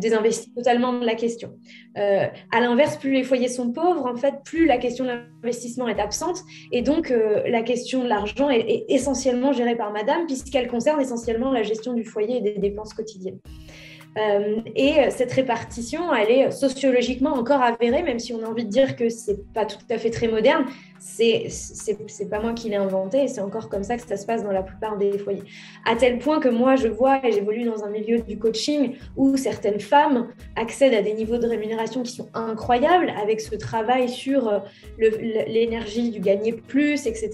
désinvestit 0.00 0.52
totalement 0.54 0.98
de 0.98 1.04
la 1.04 1.14
question. 1.14 1.52
Euh, 1.98 2.26
à 2.50 2.60
l'inverse, 2.60 2.96
plus 2.96 3.12
les 3.12 3.22
foyers 3.22 3.48
sont 3.48 3.70
pauvres, 3.70 4.06
en 4.06 4.16
fait, 4.16 4.36
plus 4.44 4.64
la 4.66 4.78
question 4.78 5.04
de 5.04 5.10
l'investissement 5.10 5.88
est 5.88 6.00
absente 6.00 6.38
et 6.72 6.80
donc 6.80 7.10
euh, 7.10 7.42
la 7.48 7.62
question 7.62 8.02
de 8.02 8.08
l'argent 8.08 8.48
est, 8.48 8.86
essentiellement 8.88 9.52
gérée 9.52 9.76
par 9.76 9.92
madame 9.92 10.26
puisqu'elle 10.26 10.68
concerne 10.68 11.00
essentiellement 11.00 11.52
la 11.52 11.62
gestion 11.62 11.92
du 11.92 12.04
foyer 12.04 12.38
et 12.38 12.40
des 12.40 12.58
dépenses 12.58 12.94
quotidiennes. 12.94 13.38
Euh, 14.18 14.60
et 14.76 15.10
cette 15.10 15.32
répartition, 15.32 16.12
elle 16.14 16.30
est 16.30 16.50
sociologiquement 16.50 17.32
encore 17.32 17.62
avérée, 17.62 18.02
même 18.02 18.18
si 18.18 18.34
on 18.34 18.42
a 18.44 18.46
envie 18.46 18.64
de 18.64 18.70
dire 18.70 18.94
que 18.96 19.08
c'est 19.08 19.52
pas 19.52 19.64
tout 19.64 19.78
à 19.90 19.98
fait 19.98 20.10
très 20.10 20.28
moderne. 20.28 20.66
C'est 20.98 21.46
c'est 21.48 22.30
pas 22.30 22.40
moi 22.40 22.52
qui 22.52 22.68
l'ai 22.68 22.76
inventé, 22.76 23.26
c'est 23.26 23.40
encore 23.40 23.68
comme 23.68 23.82
ça 23.82 23.96
que 23.96 24.06
ça 24.06 24.16
se 24.16 24.24
passe 24.24 24.44
dans 24.44 24.52
la 24.52 24.62
plupart 24.62 24.96
des 24.96 25.18
foyers. 25.18 25.42
À 25.84 25.96
tel 25.96 26.18
point 26.18 26.38
que 26.38 26.48
moi, 26.48 26.76
je 26.76 26.86
vois 26.86 27.26
et 27.26 27.32
j'évolue 27.32 27.64
dans 27.64 27.82
un 27.82 27.90
milieu 27.90 28.20
du 28.20 28.38
coaching 28.38 28.94
où 29.16 29.36
certaines 29.36 29.80
femmes 29.80 30.28
accèdent 30.54 30.94
à 30.94 31.02
des 31.02 31.14
niveaux 31.14 31.38
de 31.38 31.46
rémunération 31.48 32.04
qui 32.04 32.12
sont 32.12 32.28
incroyables 32.34 33.12
avec 33.20 33.40
ce 33.40 33.56
travail 33.56 34.08
sur 34.08 34.48
euh, 34.48 34.60
l'énergie 34.98 36.10
du 36.10 36.20
gagner 36.20 36.52
plus, 36.52 37.06
etc. 37.06 37.30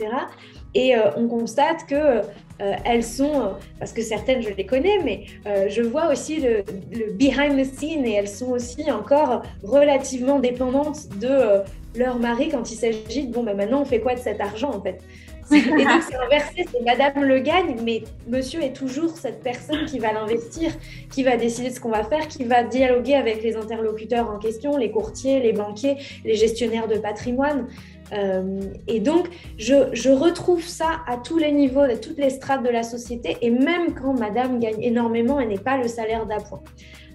Et 0.74 0.96
euh, 0.96 1.10
on 1.16 1.28
constate 1.28 1.86
que 1.86 2.22
euh, 2.60 2.74
elles 2.84 3.04
sont, 3.04 3.40
euh, 3.40 3.48
parce 3.78 3.92
que 3.92 4.02
certaines 4.02 4.42
je 4.42 4.50
les 4.50 4.66
connais, 4.66 4.98
mais 5.04 5.26
euh, 5.46 5.68
je 5.68 5.82
vois 5.82 6.10
aussi 6.10 6.40
le, 6.40 6.64
behind 7.12 7.56
the 7.56 7.64
scene 7.64 8.04
et 8.04 8.14
elles 8.14 8.28
sont 8.28 8.50
aussi 8.50 8.90
encore 8.90 9.42
relativement 9.62 10.40
dépendantes 10.40 11.08
de 11.20 11.62
leur 11.96 12.18
mari 12.18 12.48
quand 12.48 12.70
il 12.70 12.74
s'agit 12.74 13.28
de 13.28 13.32
bon, 13.32 13.44
ben 13.44 13.56
maintenant 13.56 13.82
on 13.82 13.84
fait 13.84 14.00
quoi 14.00 14.14
de 14.14 14.20
cet 14.20 14.40
argent 14.40 14.70
en 14.70 14.80
fait? 14.80 15.00
Et 15.50 15.62
donc 15.62 16.02
c'est 16.06 16.16
inversé, 16.16 16.66
c'est 16.70 16.84
Madame 16.84 17.24
le 17.24 17.38
gagne, 17.38 17.76
mais 17.82 18.02
Monsieur 18.26 18.62
est 18.62 18.74
toujours 18.74 19.16
cette 19.16 19.42
personne 19.42 19.86
qui 19.86 19.98
va 19.98 20.12
l'investir, 20.12 20.72
qui 21.10 21.22
va 21.22 21.38
décider 21.38 21.70
de 21.70 21.74
ce 21.74 21.80
qu'on 21.80 21.88
va 21.88 22.04
faire, 22.04 22.28
qui 22.28 22.44
va 22.44 22.64
dialoguer 22.64 23.14
avec 23.14 23.42
les 23.42 23.56
interlocuteurs 23.56 24.28
en 24.28 24.38
question, 24.38 24.76
les 24.76 24.90
courtiers, 24.90 25.40
les 25.40 25.54
banquiers, 25.54 25.96
les 26.26 26.34
gestionnaires 26.34 26.86
de 26.86 26.98
patrimoine. 26.98 27.66
Euh, 28.12 28.60
et 28.86 29.00
donc, 29.00 29.28
je, 29.58 30.10
retrouve 30.10 30.62
ça 30.62 31.00
à 31.06 31.16
tous 31.16 31.38
les 31.38 31.52
niveaux, 31.52 31.80
à 31.80 31.96
toutes 31.96 32.18
les 32.18 32.30
strates 32.30 32.62
de 32.62 32.70
la 32.70 32.82
société, 32.82 33.36
et 33.42 33.50
même 33.50 33.94
quand 33.94 34.18
madame 34.18 34.58
gagne 34.58 34.82
énormément, 34.82 35.40
elle 35.40 35.48
n'est 35.48 35.58
pas 35.58 35.76
le 35.76 35.88
salaire 35.88 36.26
d'appoint. 36.26 36.62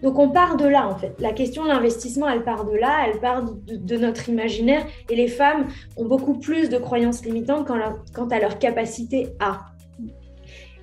Donc, 0.02 0.20
on 0.20 0.30
part 0.30 0.58
de 0.58 0.68
là, 0.68 0.88
en 0.88 0.96
fait. 0.96 1.14
La 1.20 1.32
question 1.32 1.64
de 1.64 1.70
l'investissement, 1.70 2.30
elle 2.30 2.44
part 2.44 2.66
de 2.66 2.76
là, 2.76 3.08
elle 3.08 3.20
part 3.20 3.44
de, 3.44 3.98
notre 3.98 4.30
imaginaire, 4.30 4.86
et 5.10 5.16
les 5.16 5.30
femmes 5.30 5.68
ont 5.96 6.06
beaucoup 6.06 6.38
plus 6.38 6.70
de 6.70 6.78
croyances 6.78 7.26
limitantes 7.26 7.68
quant, 7.68 8.28
à 8.28 8.40
leur 8.40 8.60
capacité 8.60 9.30
à. 9.40 9.62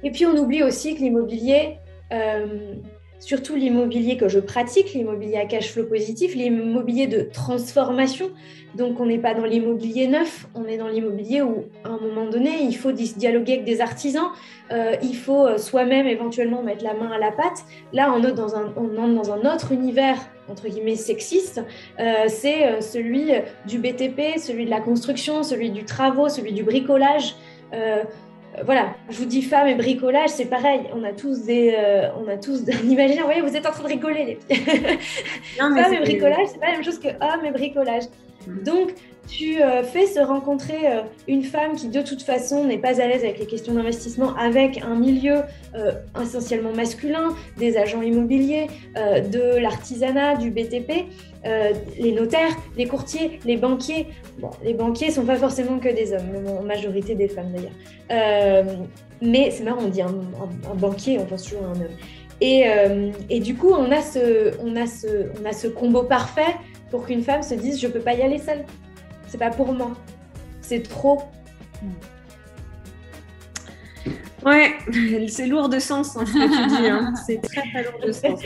Et 0.03 0.11
puis, 0.11 0.25
on 0.25 0.37
oublie 0.37 0.63
aussi 0.63 0.95
que 0.95 1.01
l'immobilier, 1.01 1.77
euh, 2.13 2.75
surtout 3.21 3.55
l'immobilier 3.55 4.17
que 4.17 4.29
je 4.29 4.41
pratique, 4.41 4.95
l'immobilier 4.95 5.37
à 5.37 5.45
cash 5.45 5.71
flow 5.71 5.85
positif, 5.85 6.35
l'immobilier 6.35 7.07
de 7.07 7.29
transformation. 7.33 8.31
Donc 8.75 8.99
on 9.01 9.07
n'est 9.07 9.19
pas 9.19 9.35
dans 9.35 9.45
l'immobilier 9.45 10.07
neuf, 10.07 10.47
on 10.55 10.65
est 10.65 10.79
dans 10.79 10.89
l'immobilier 10.89 11.43
où 11.43 11.65
à 11.85 11.89
un 11.89 11.99
moment 11.99 12.29
donné, 12.29 12.63
il 12.63 12.77
faut 12.77 12.93
dialoguer 12.93 13.55
avec 13.55 13.65
des 13.65 13.81
artisans, 13.81 14.29
euh, 14.73 14.95
il 15.03 15.17
faut 15.17 15.47
euh, 15.47 15.59
soi-même 15.59 16.07
éventuellement 16.07 16.63
mettre 16.63 16.85
la 16.85 16.95
main 16.95 17.11
à 17.11 17.19
la 17.19 17.31
pâte. 17.31 17.65
Là, 17.93 18.13
on, 18.17 18.23
est 18.23 18.33
dans 18.33 18.57
un, 18.57 18.67
entre 18.77 19.15
dans 19.15 19.33
un 19.33 19.53
autre 19.53 19.73
univers 19.73 20.17
entre 20.49 20.69
guillemets 20.69 20.97
sexiste, 20.97 21.63
euh, 22.01 22.25
c'est 22.27 22.81
celui 22.81 23.31
du 23.69 23.79
BTP, 23.79 24.39
celui 24.39 24.65
de 24.65 24.71
la 24.71 24.81
construction, 24.81 25.45
celui 25.45 25.71
du 25.71 25.85
travaux, 25.85 26.29
celui 26.29 26.53
du 26.53 26.65
bricolage 26.65 27.37
voilà, 28.65 28.95
je 29.09 29.17
vous 29.17 29.25
dis 29.25 29.43
femme 29.43 29.69
et 29.69 29.75
bricolage, 29.75 30.31
c'est 30.31 30.47
pareil. 30.47 30.83
On 30.95 31.05
a 31.05 31.13
tous 31.13 31.45
des, 31.45 31.75
euh, 31.79 32.09
on 32.21 32.29
a 32.29 32.37
tous 32.37 32.63
un 32.69 32.87
imaginaire. 32.89 33.23
Vous 33.23 33.33
voyez, 33.33 33.41
vous 33.43 33.57
êtes 33.57 33.67
en 33.67 33.71
train 33.71 33.85
de 33.85 33.89
rigoler, 33.89 34.25
les 34.25 34.57
filles. 34.57 34.65
femme 35.57 35.95
et 35.95 36.01
bricolage, 36.01 36.49
c'est 36.49 36.59
pas 36.59 36.67
la 36.67 36.73
même 36.73 36.85
chose 36.85 36.99
que 36.99 37.09
homme 37.09 37.45
et 37.45 37.53
bricolage. 37.53 38.05
Mm. 38.47 38.63
Donc, 38.63 38.95
tu 39.29 39.63
euh, 39.63 39.83
fais 39.83 40.07
se 40.07 40.19
rencontrer 40.19 40.87
euh, 40.87 41.03
une 41.29 41.45
femme 41.45 41.77
qui 41.77 41.89
de 41.89 42.03
toute 42.03 42.23
façon 42.23 42.65
n'est 42.65 42.79
pas 42.79 43.01
à 43.01 43.07
l'aise 43.07 43.23
avec 43.23 43.39
les 43.39 43.47
questions 43.47 43.75
d'investissement, 43.75 44.35
avec 44.37 44.83
un 44.83 44.97
milieu 44.97 45.43
essentiellement 46.21 46.73
masculin, 46.73 47.35
des 47.57 47.77
agents 47.77 48.03
immobiliers, 48.03 48.67
de 48.97 49.59
l'artisanat, 49.59 50.37
du 50.37 50.51
BTP. 50.51 51.07
Euh, 51.47 51.73
les 51.99 52.13
notaires, 52.13 52.55
les 52.77 52.87
courtiers, 52.87 53.41
les 53.47 53.57
banquiers. 53.57 54.09
Bon, 54.39 54.51
les 54.63 54.75
banquiers 54.75 55.11
sont 55.11 55.25
pas 55.25 55.37
forcément 55.37 55.79
que 55.79 55.89
des 55.89 56.13
hommes, 56.13 56.47
en 56.47 56.63
majorité 56.63 57.15
des 57.15 57.29
femmes 57.29 57.53
d'ailleurs. 57.53 57.73
Euh, 58.11 58.77
mais 59.23 59.51
c'est 59.51 59.65
marrant, 59.65 59.83
on 59.85 59.89
dit 59.89 60.03
un, 60.03 60.13
banquier, 60.75 61.19
on 61.19 61.25
pense 61.25 61.45
toujours 61.45 61.65
à 61.65 61.69
un 61.69 61.81
homme. 61.81 61.97
Et, 62.43 62.65
euh, 62.67 63.11
et, 63.31 63.41
du 63.41 63.55
coup, 63.55 63.71
on 63.71 63.91
a, 63.91 64.03
ce, 64.03 64.53
on, 64.63 64.77
a 64.77 64.87
ce, 64.87 65.31
on 65.41 65.47
a 65.47 65.53
ce 65.53 65.67
combo 65.69 66.03
parfait 66.03 66.57
pour 66.91 67.07
qu'une 67.07 67.23
femme 67.23 67.43
se 67.43 67.55
dise 67.55 67.81
je 67.81 67.89
peux 67.89 68.01
pas 68.01 68.15
y 68.15 68.23
aller 68.23 68.39
seule. 68.39 68.65
C'est 69.27 69.39
pas 69.39 69.51
pour 69.51 69.73
moi. 69.73 69.93
C'est 70.61 70.83
trop. 70.83 71.23
Ouais, 74.45 74.75
c'est 75.29 75.47
lourd 75.47 75.69
de 75.69 75.79
sens 75.79 76.17
hein, 76.17 76.25
ce 76.27 76.33
que 76.33 76.63
tu 76.63 76.81
dis. 76.81 76.89
Hein. 76.89 77.13
C'est 77.27 77.41
très 77.43 77.61
très 77.61 77.85
lourd 77.85 78.01
de 78.05 78.13
sens. 78.13 78.41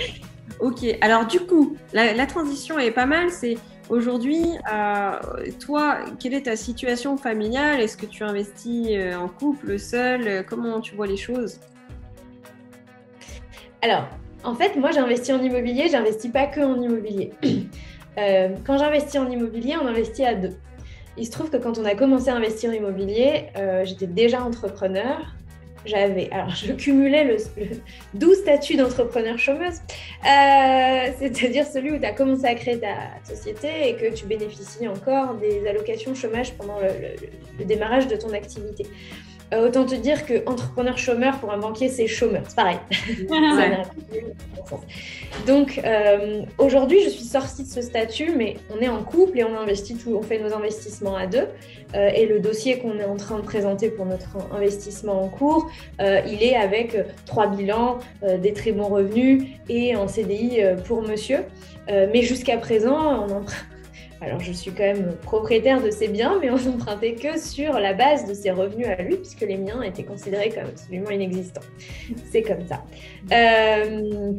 Ok, 0.61 0.85
alors 1.01 1.27
du 1.27 1.41
coup, 1.41 1.77
la, 1.93 2.27
transition 2.27 2.79
est 2.79 2.91
pas 2.91 3.07
mal. 3.07 3.31
C'est 3.31 3.57
aujourd'hui, 3.89 4.45
euh, 4.73 5.13
toi, 5.61 5.99
quelle 6.19 6.35
est 6.35 6.43
ta 6.43 6.57
situation 6.57 7.17
familiale? 7.17 7.81
Est-ce 7.81 7.97
que 7.97 8.07
tu 8.07 8.25
investis 8.25 8.89
euh, 8.91 9.17
en 9.17 9.29
couple, 9.29 9.79
seul? 9.79 10.45
Comment 10.47 10.81
tu 10.81 10.95
vois 10.95 11.07
les 11.07 11.17
choses? 11.17 11.61
Alors, 13.83 14.09
en 14.43 14.55
fait, 14.55 14.77
moi, 14.77 14.91
j'investis 14.91 15.35
en 15.35 15.43
immobilier. 15.43 15.89
J'investis 15.91 16.31
pas 16.31 16.47
que 16.47 16.61
en 16.61 16.81
immobilier. 16.81 17.33
Euh, 18.19 18.49
quand 18.65 18.79
j'investis 18.79 19.21
en 19.21 19.31
immobilier, 19.31 19.75
on 19.81 19.87
investit 19.87 20.25
à 20.25 20.35
deux. 20.35 20.57
Il 21.17 21.27
se 21.27 21.31
trouve 21.31 21.51
que 21.51 21.57
quand 21.57 21.79
on 21.79 21.85
a 21.85 21.95
commencé 21.95 22.29
à 22.29 22.35
investir 22.35 22.71
en 22.71 22.73
immobilier, 22.73 23.47
j'étais 23.85 24.09
déjà 24.09 24.43
entrepreneur 24.43 25.35
j'avais, 25.87 26.31
alors 26.31 26.51
je 26.51 26.73
cumulais 26.73 27.25
le, 27.25 27.37
doux 28.15 28.35
statut 28.35 28.77
d'entrepreneur 28.77 29.39
chômeuse, 29.39 29.81
euh, 30.25 31.13
c'est-à-dire 31.19 31.67
celui 31.67 31.93
où 31.93 31.99
tu 31.99 32.05
as 32.05 32.13
commencé 32.13 32.47
à 32.47 32.55
créer 32.55 32.79
ta 32.79 32.95
société 33.23 33.89
et 33.89 33.97
que 33.97 34.15
tu 34.15 34.27
bénéficies 34.27 34.89
encore 34.89 35.35
des 35.35 35.67
allocations 35.67 36.15
chômage 36.15 36.53
pendant 36.55 36.79
le 37.59 37.65
démarrage 37.65 38.09
de 38.09 38.17
ton 38.17 38.33
activité. 38.33 38.87
Euh, 39.53 39.67
autant 39.67 39.85
te 39.85 39.95
dire 39.95 40.25
que 40.27 40.49
entrepreneur 40.49 40.97
chômeur 40.97 41.39
pour 41.39 41.53
un 41.53 41.59
banquier, 41.59 41.89
c'est 41.89 42.07
chômeur. 42.07 42.43
C'est 42.49 42.57
pareil. 42.57 42.79
Donc 45.47 45.81
euh, 45.85 46.43
aujourd'hui, 46.59 47.03
je 47.05 47.11
suis 47.11 47.25
sortie 47.25 47.65
de 47.65 47.69
ce 47.69 47.83
statut, 47.83 48.33
mais 48.37 48.57
on 48.75 48.81
est 48.81 48.89
en 48.89 49.03
couple 49.03 49.39
et 49.39 49.45
on 49.45 49.57
investit 49.57 49.97
tout, 49.97 50.17
on 50.17 50.23
fait 50.23 50.39
nos 50.39 50.55
investissements 50.55 51.17
à 51.17 51.27
deux. 51.27 51.47
Euh, 51.95 52.09
et 52.09 52.27
le 52.27 52.41
dossier 52.41 52.79
qu'on 52.79 52.99
est 52.99 53.05
en 53.05 53.17
train 53.17 53.39
de 53.39 53.45
présenter 53.45 53.91
pour 53.91 54.07
notre 54.07 54.37
investissement 54.53 55.23
en 55.23 55.29
cours, 55.29 55.71
il 56.01 56.43
est 56.43 56.57
avec 56.57 56.97
trois 57.27 57.47
bilans, 57.47 57.99
des 58.23 58.53
très 58.53 58.73
bons 58.73 58.89
revenus 58.89 59.45
et 59.69 59.95
en 59.97 60.09
CDI 60.09 60.63
pour 60.87 61.03
monsieur. 61.03 61.41
mais 61.89 62.23
jusqu'à 62.23 62.57
présent, 62.57 63.27
on 63.27 63.37
emprunte 63.37 63.74
alors, 64.21 64.41
je 64.41 64.53
suis 64.53 64.71
quand 64.71 64.85
même 64.85 65.17
propriétaire 65.23 65.83
de 65.83 65.91
ces 65.91 66.09
biens, 66.09 66.39
mais 66.41 66.51
on 66.51 66.57
n'empruntait 66.71 67.15
que 67.15 67.39
sur 67.39 67.79
la 67.79 67.93
base 67.93 68.27
de 68.27 68.35
ses 68.35 68.51
revenus 68.51 68.87
à 68.87 69.03
lui, 69.03 69.17
puisque 69.17 69.43
les 69.43 69.57
miens 69.57 69.83
étaient 69.83 70.05
considérés 70.05 70.51
comme 70.51 70.65
absolument 70.65 71.11
inexistants. 71.11 71.61
C'est 72.31 72.43
comme 72.43 72.67
ça. 72.67 72.83
Euh, 73.33 74.33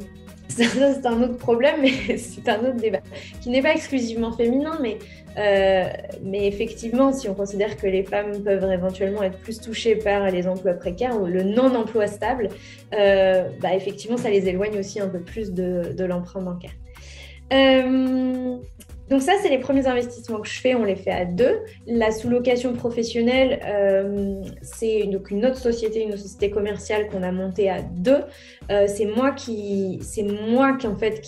c'est 0.47 1.05
un 1.05 1.21
autre 1.23 1.37
problème, 1.37 1.81
mais 1.81 2.17
c'est 2.17 2.47
un 2.47 2.59
autre 2.59 2.77
débat 2.77 3.01
qui 3.41 3.49
n'est 3.49 3.61
pas 3.61 3.73
exclusivement 3.73 4.31
féminin, 4.31 4.77
mais, 4.81 4.99
euh, 5.37 5.89
mais 6.23 6.47
effectivement, 6.47 7.11
si 7.11 7.27
on 7.27 7.33
considère 7.33 7.75
que 7.75 7.87
les 7.87 8.03
femmes 8.03 8.43
peuvent 8.43 8.71
éventuellement 8.71 9.23
être 9.23 9.39
plus 9.39 9.59
touchées 9.59 9.95
par 9.95 10.29
les 10.29 10.47
emplois 10.47 10.73
précaires 10.73 11.19
ou 11.19 11.25
le 11.25 11.43
non-emploi 11.43 12.07
stable, 12.07 12.49
euh, 12.93 13.49
bah 13.59 13.73
effectivement, 13.73 14.17
ça 14.17 14.29
les 14.29 14.47
éloigne 14.47 14.77
aussi 14.77 14.99
un 14.99 15.09
peu 15.09 15.19
plus 15.19 15.51
de, 15.51 16.05
l'emprunt 16.05 16.41
bancaire. 16.41 16.75
Donc 19.09 19.21
ça, 19.21 19.33
c'est 19.41 19.49
les 19.49 19.59
premiers 19.59 19.85
investissements 19.85 20.39
que 20.39 20.47
je 20.47 20.59
fais, 20.59 20.73
on 20.73 20.83
les 20.83 20.95
fait 20.95 21.11
à 21.11 21.25
deux. 21.25 21.59
La 21.85 22.11
sous-location 22.11 22.73
professionnelle, 22.73 23.59
euh, 23.65 24.41
c'est 24.63 25.01
une 25.01 25.45
autre 25.45 25.57
société, 25.57 26.01
une 26.01 26.17
société 26.17 26.49
commerciale 26.49 27.07
qu'on 27.09 27.21
a 27.21 27.31
montée 27.31 27.69
à 27.69 27.83
deux. 27.83 28.23
Euh, 28.71 28.85
c'est 28.87 29.05
moi 29.05 29.31
qui, 29.31 29.99
moi 30.49 30.75
qui 30.77 30.87
en 30.87 30.95
fait 30.95 31.21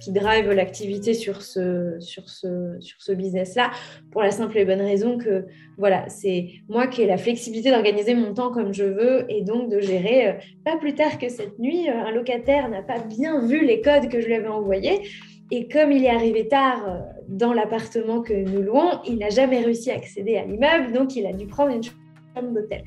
qui, 0.00 0.10
drive 0.10 0.50
l'activité 0.50 1.14
sur 1.14 1.42
ce, 1.42 1.96
sur 2.00 2.28
ce, 2.28 2.76
sur 2.80 3.00
ce 3.00 3.12
business-là, 3.12 3.70
pour 4.10 4.22
la 4.22 4.32
simple 4.32 4.58
et 4.58 4.64
bonne 4.64 4.80
raison 4.80 5.16
que 5.16 5.46
voilà, 5.78 6.08
c'est 6.08 6.48
moi 6.68 6.88
qui 6.88 7.02
ai 7.02 7.06
la 7.06 7.18
flexibilité 7.18 7.70
d'organiser 7.70 8.14
mon 8.14 8.34
temps 8.34 8.50
comme 8.50 8.74
je 8.74 8.84
veux 8.84 9.26
et 9.28 9.42
donc 9.42 9.70
de 9.70 9.78
gérer. 9.78 10.28
Euh, 10.28 10.32
pas 10.64 10.76
plus 10.76 10.94
tard 10.94 11.18
que 11.18 11.28
cette 11.28 11.58
nuit, 11.60 11.88
un 11.88 12.10
locataire 12.10 12.68
n'a 12.68 12.82
pas 12.82 12.98
bien 12.98 13.46
vu 13.46 13.64
les 13.64 13.80
codes 13.80 14.08
que 14.08 14.20
je 14.20 14.26
lui 14.26 14.34
avais 14.34 14.48
envoyés. 14.48 15.02
Et 15.50 15.68
comme 15.68 15.92
il 15.92 16.04
est 16.04 16.10
arrivé 16.10 16.48
tard 16.48 16.88
euh, 16.88 16.98
dans 17.28 17.52
l'appartement 17.52 18.20
que 18.20 18.32
nous 18.32 18.62
louons, 18.62 19.00
il 19.06 19.18
n'a 19.18 19.30
jamais 19.30 19.60
réussi 19.60 19.90
à 19.90 19.94
accéder 19.94 20.36
à 20.36 20.44
l'immeuble, 20.44 20.92
donc 20.92 21.14
il 21.16 21.26
a 21.26 21.32
dû 21.32 21.46
prendre 21.46 21.74
une 21.74 21.82
chambre 21.82 22.52
d'hôtel. 22.52 22.82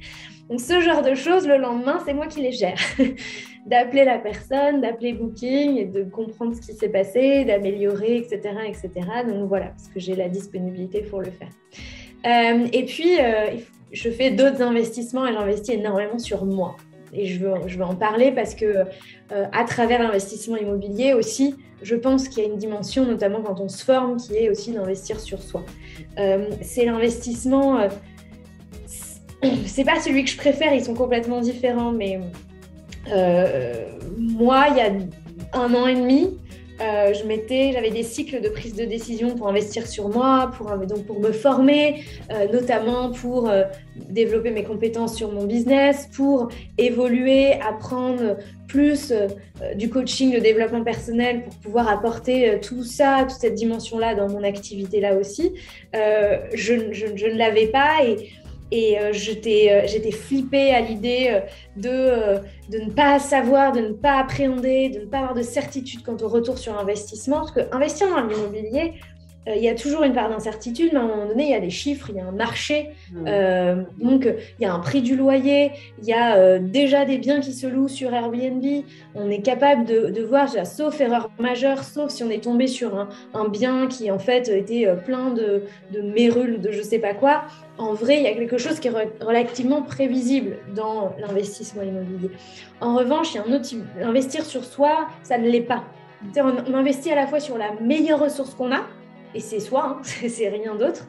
Donc 0.49 0.59
ce 0.59 0.81
genre 0.81 1.01
de 1.01 1.15
choses, 1.15 1.47
le 1.47 1.57
lendemain, 1.57 1.99
c'est 2.05 2.13
moi 2.13 2.27
qui 2.27 2.41
les 2.41 2.51
gère. 2.51 2.79
d'appeler 3.65 4.03
la 4.03 4.17
personne, 4.17 4.81
d'appeler 4.81 5.13
Booking 5.13 5.77
et 5.77 5.85
de 5.85 6.03
comprendre 6.03 6.55
ce 6.55 6.61
qui 6.61 6.73
s'est 6.73 6.89
passé, 6.89 7.45
d'améliorer, 7.45 8.17
etc., 8.17 8.41
etc. 8.67 8.89
Donc 9.27 9.47
voilà, 9.47 9.67
parce 9.67 9.87
que 9.87 9.99
j'ai 9.99 10.15
la 10.15 10.27
disponibilité 10.27 11.01
pour 11.01 11.19
le 11.19 11.31
faire. 11.31 11.49
Euh, 12.25 12.67
et 12.73 12.85
puis, 12.85 13.19
euh, 13.19 13.57
je 13.91 14.09
fais 14.09 14.31
d'autres 14.31 14.61
investissements 14.61 15.27
et 15.27 15.33
j'investis 15.33 15.75
énormément 15.75 16.19
sur 16.19 16.45
moi. 16.45 16.75
Et 17.13 17.25
je 17.25 17.39
veux, 17.39 17.53
je 17.67 17.77
veux 17.77 17.85
en 17.85 17.95
parler 17.95 18.31
parce 18.31 18.55
que 18.55 18.85
à 19.31 19.63
travers 19.63 20.01
l'investissement 20.01 20.57
immobilier 20.57 21.13
aussi, 21.13 21.55
je 21.81 21.95
pense 21.95 22.27
qu'il 22.27 22.43
y 22.43 22.45
a 22.45 22.49
une 22.49 22.57
dimension, 22.57 23.05
notamment 23.05 23.41
quand 23.41 23.59
on 23.59 23.69
se 23.69 23.83
forme, 23.83 24.17
qui 24.17 24.35
est 24.35 24.49
aussi 24.49 24.71
d'investir 24.71 25.19
sur 25.19 25.41
soi. 25.41 25.63
Euh, 26.17 26.49
c'est 26.61 26.85
l'investissement. 26.85 27.79
Euh, 27.79 27.87
c'est 29.65 29.85
pas 29.85 29.99
celui 29.99 30.25
que 30.25 30.29
je 30.29 30.37
préfère, 30.37 30.73
ils 30.73 30.83
sont 30.83 30.93
complètement 30.93 31.39
différents, 31.39 31.91
mais 31.91 32.19
euh, 33.11 33.85
moi, 34.17 34.67
il 34.71 34.77
y 34.77 34.81
a 34.81 34.91
un 35.53 35.73
an 35.73 35.87
et 35.87 35.95
demi, 35.95 36.37
euh, 36.81 37.13
je 37.13 37.25
mettais, 37.25 37.71
j'avais 37.73 37.89
des 37.89 38.03
cycles 38.03 38.41
de 38.41 38.49
prise 38.49 38.73
de 38.75 38.85
décision 38.85 39.35
pour 39.35 39.49
investir 39.49 39.85
sur 39.85 40.07
moi, 40.09 40.51
pour, 40.57 40.69
donc 40.77 41.05
pour 41.05 41.19
me 41.19 41.31
former, 41.31 42.03
euh, 42.31 42.47
notamment 42.47 43.11
pour 43.11 43.49
euh, 43.49 43.63
développer 43.95 44.51
mes 44.51 44.63
compétences 44.63 45.15
sur 45.15 45.31
mon 45.31 45.45
business, 45.45 46.09
pour 46.15 46.49
évoluer, 46.77 47.53
apprendre 47.53 48.37
plus 48.67 49.13
du 49.75 49.89
coaching, 49.89 50.31
de 50.31 50.39
développement 50.39 50.83
personnel, 50.83 51.43
pour 51.43 51.55
pouvoir 51.55 51.89
apporter 51.89 52.59
tout 52.61 52.83
ça, 52.83 53.25
toute 53.27 53.39
cette 53.39 53.55
dimension-là 53.55 54.13
dans 54.13 54.29
mon 54.29 54.43
activité 54.43 55.01
là 55.01 55.15
aussi. 55.15 55.53
Je, 55.93 56.93
je, 56.93 57.25
ne 57.25 57.35
l'avais 57.35 57.67
pas 57.67 58.03
et 58.05 58.29
et 58.71 58.99
euh, 58.99 59.11
euh, 59.11 59.13
j'étais 59.13 60.11
flippée 60.11 60.71
à 60.71 60.81
l'idée 60.81 61.41
euh, 61.77 62.39
de, 62.69 62.77
ne 62.77 62.91
pas 62.91 63.19
savoir, 63.19 63.71
de 63.71 63.81
ne 63.81 63.93
pas 63.93 64.19
appréhender, 64.19 64.89
de 64.89 64.99
ne 64.99 65.05
pas 65.05 65.19
avoir 65.19 65.33
de 65.33 65.41
certitude 65.41 66.03
quant 66.03 66.17
au 66.21 66.27
retour 66.27 66.57
sur 66.57 66.77
investissement. 66.77 67.37
Parce 67.37 67.51
que 67.51 67.61
investir 67.75 68.09
dans 68.09 68.21
l'immobilier, 68.25 68.93
euh, 69.47 69.55
il 69.55 69.63
y 69.63 69.69
a 69.69 69.75
toujours 69.75 70.03
une 70.03 70.13
part 70.13 70.29
d'incertitude, 70.29 70.89
mais 70.93 70.99
à 70.99 71.03
un 71.03 71.07
moment 71.07 71.25
donné, 71.25 71.45
il 71.45 71.51
y 71.51 71.55
a 71.55 71.59
des 71.59 71.69
chiffres, 71.69 72.07
il 72.09 72.17
y 72.17 72.19
a 72.19 72.25
un 72.25 72.31
marché. 72.31 72.89
Mmh. 73.11 73.25
Euh, 73.27 73.83
donc, 73.99 74.27
il 74.59 74.63
y 74.63 74.65
a 74.65 74.73
un 74.73 74.79
prix 74.79 75.01
du 75.01 75.15
loyer, 75.15 75.71
il 76.01 76.07
y 76.07 76.13
a 76.13 76.35
euh, 76.35 76.59
déjà 76.59 77.05
des 77.05 77.17
biens 77.17 77.39
qui 77.39 77.53
se 77.53 77.65
louent 77.65 77.87
sur 77.87 78.13
Airbnb. 78.13 78.63
On 79.15 79.29
est 79.29 79.41
capable 79.41 79.85
de, 79.85 80.21
voir, 80.23 80.49
sauf 80.65 80.99
erreur 80.99 81.31
majeure, 81.39 81.83
sauf 81.83 82.11
si 82.11 82.23
on 82.23 82.29
est 82.29 82.43
tombé 82.43 82.67
sur 82.67 83.07
un, 83.33 83.49
bien 83.49 83.87
qui, 83.87 84.11
en 84.11 84.19
fait, 84.19 84.49
était 84.49 84.87
plein 85.05 85.31
de, 85.31 85.63
de 85.91 86.01
mérules, 86.01 86.59
de 86.61 86.71
je 86.71 86.81
sais 86.81 86.99
pas 86.99 87.13
quoi. 87.13 87.43
En 87.77 87.93
vrai, 87.93 88.17
il 88.17 88.23
y 88.23 88.27
a 88.27 88.33
quelque 88.33 88.57
chose 88.57 88.79
qui 88.79 88.89
est 88.89 88.93
relativement 89.21 89.81
prévisible 89.81 90.57
dans 90.75 91.15
l'investissement 91.19 91.81
immobilier. 91.81 92.29
En 92.81 92.95
revanche, 92.95 93.33
il 93.33 93.37
y 93.37 93.39
a 93.39 93.43
un 93.43 93.53
autre 93.53 93.69
investir 94.03 94.45
sur 94.45 94.63
soi, 94.65 95.07
ça 95.23 95.37
ne 95.37 95.49
l'est 95.49 95.61
pas. 95.61 95.85
On 96.35 96.73
investit 96.73 97.11
à 97.11 97.15
la 97.15 97.27
fois 97.27 97.39
sur 97.39 97.57
la 97.57 97.71
meilleure 97.81 98.19
ressource 98.19 98.53
qu'on 98.53 98.73
a, 98.73 98.81
et 99.33 99.39
c'est 99.39 99.59
soi, 99.59 99.97
hein, 99.99 100.01
c'est 100.27 100.49
rien 100.49 100.75
d'autre. 100.75 101.05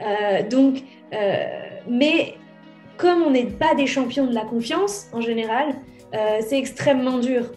Euh, 0.00 0.48
donc, 0.48 0.82
euh, 1.12 1.44
mais 1.88 2.34
comme 2.96 3.22
on 3.22 3.30
n'est 3.30 3.46
pas 3.46 3.74
des 3.74 3.86
champions 3.86 4.26
de 4.26 4.34
la 4.34 4.44
confiance 4.44 5.08
en 5.12 5.20
général, 5.20 5.74
euh, 6.14 6.38
c'est 6.46 6.58
extrêmement 6.58 7.18
dur. 7.18 7.50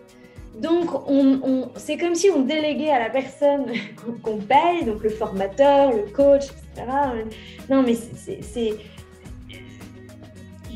Donc, 0.56 0.89
on, 1.08 1.69
c'est 1.76 1.95
comme 1.95 2.15
si 2.15 2.30
on 2.30 2.41
déléguait 2.41 2.89
à 2.89 3.00
la 3.00 3.10
personne 3.10 3.67
qu'on 4.24 4.38
paye, 4.38 4.84
donc 4.86 5.04
le 5.04 5.10
formateur, 5.10 5.93
le 5.93 6.04
coach, 6.12 6.45
etc. 6.45 6.88
Non, 7.69 7.84
mais 7.84 7.95
c'est. 7.95 8.74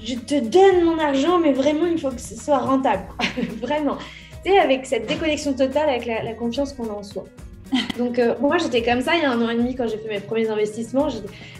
Je 0.05 0.15
te 0.15 0.39
donne 0.39 0.83
mon 0.83 0.99
argent, 0.99 1.39
mais 1.39 1.53
vraiment, 1.53 1.85
il 1.85 1.97
faut 1.97 2.09
que 2.09 2.19
ce 2.19 2.35
soit 2.35 2.57
rentable. 2.57 3.03
vraiment. 3.61 3.97
Tu 4.45 4.51
sais, 4.51 4.59
avec 4.59 4.85
cette 4.85 5.07
déconnexion 5.07 5.53
totale 5.53 5.89
avec 5.89 6.05
la 6.05 6.33
confiance 6.33 6.73
qu'on 6.73 6.89
a 6.89 6.93
en 6.93 7.03
soi. 7.03 7.23
Donc 7.97 8.19
euh, 8.19 8.35
moi 8.39 8.57
j'étais 8.57 8.83
comme 8.83 9.01
ça 9.01 9.15
il 9.15 9.21
y 9.21 9.25
a 9.25 9.31
un 9.31 9.41
an 9.41 9.49
et 9.49 9.55
demi 9.55 9.75
quand 9.75 9.87
j'ai 9.87 9.97
fait 9.97 10.09
mes 10.09 10.19
premiers 10.19 10.49
investissements. 10.49 11.07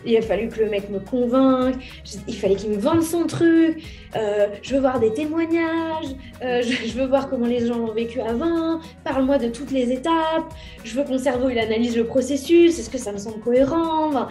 Il 0.05 0.17
a 0.17 0.21
fallu 0.21 0.49
que 0.49 0.59
le 0.59 0.69
mec 0.69 0.89
me 0.89 0.99
convainque, 0.99 1.75
il 2.27 2.35
fallait 2.35 2.55
qu'il 2.55 2.69
me 2.69 2.77
vende 2.77 3.01
son 3.01 3.25
truc. 3.25 3.83
Euh, 4.15 4.47
je 4.61 4.75
veux 4.75 4.81
voir 4.81 4.99
des 4.99 5.13
témoignages, 5.13 6.15
euh, 6.43 6.61
je, 6.61 6.93
veux 6.93 7.07
voir 7.07 7.29
comment 7.29 7.47
les 7.47 7.65
gens 7.65 7.77
l'ont 7.77 7.93
vécu 7.93 8.19
avant. 8.21 8.79
Parle-moi 9.03 9.37
de 9.37 9.47
toutes 9.47 9.71
les 9.71 9.91
étapes. 9.91 10.53
Je 10.83 10.95
veux 10.95 11.03
que 11.03 11.09
mon 11.09 11.17
cerveau 11.17 11.49
il 11.49 11.59
analyse 11.59 11.95
le 11.95 12.05
processus. 12.05 12.77
Est-ce 12.79 12.89
que 12.89 12.97
ça 12.97 13.11
me 13.11 13.17
semble 13.17 13.39
cohérent 13.39 14.27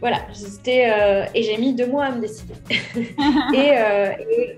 voilà, 0.00 0.18
et 0.66 1.42
j'ai 1.42 1.56
mis 1.56 1.72
deux 1.72 1.86
mois 1.86 2.04
à 2.06 2.10
me 2.10 2.20
décider. 2.20 2.52
et, 3.54 3.72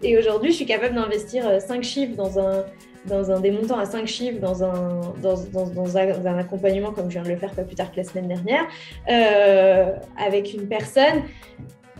et 0.03 0.19
aujourd'hui, 0.19 0.51
je 0.51 0.57
suis 0.57 0.67
capable 0.67 0.97
d'investir 0.97 1.63
cinq 1.63 1.85
chiffres 1.85 2.17
dans 2.17 2.41
un, 2.41 2.65
dans 3.09 3.31
un 3.31 3.41
des 3.41 3.51
montants 3.51 3.79
à 3.79 3.87
5 3.87 4.07
chiffres 4.07 4.41
dans, 4.41 4.63
un, 4.63 6.39
accompagnement 6.39 6.93
comme 6.93 7.11
je 7.11 7.15
viens 7.15 7.23
de 7.23 7.29
le 7.29 7.37
faire 7.37 7.53
pas 7.53 7.63
plus 7.63 7.77
tard 7.77 7.91
que 7.91 7.97
la 7.97 8.05
semaine 8.05 8.29
dernière, 8.29 8.67
euh, 9.11 9.93
avec 10.19 10.53
une 10.55 10.69
personne 10.69 11.23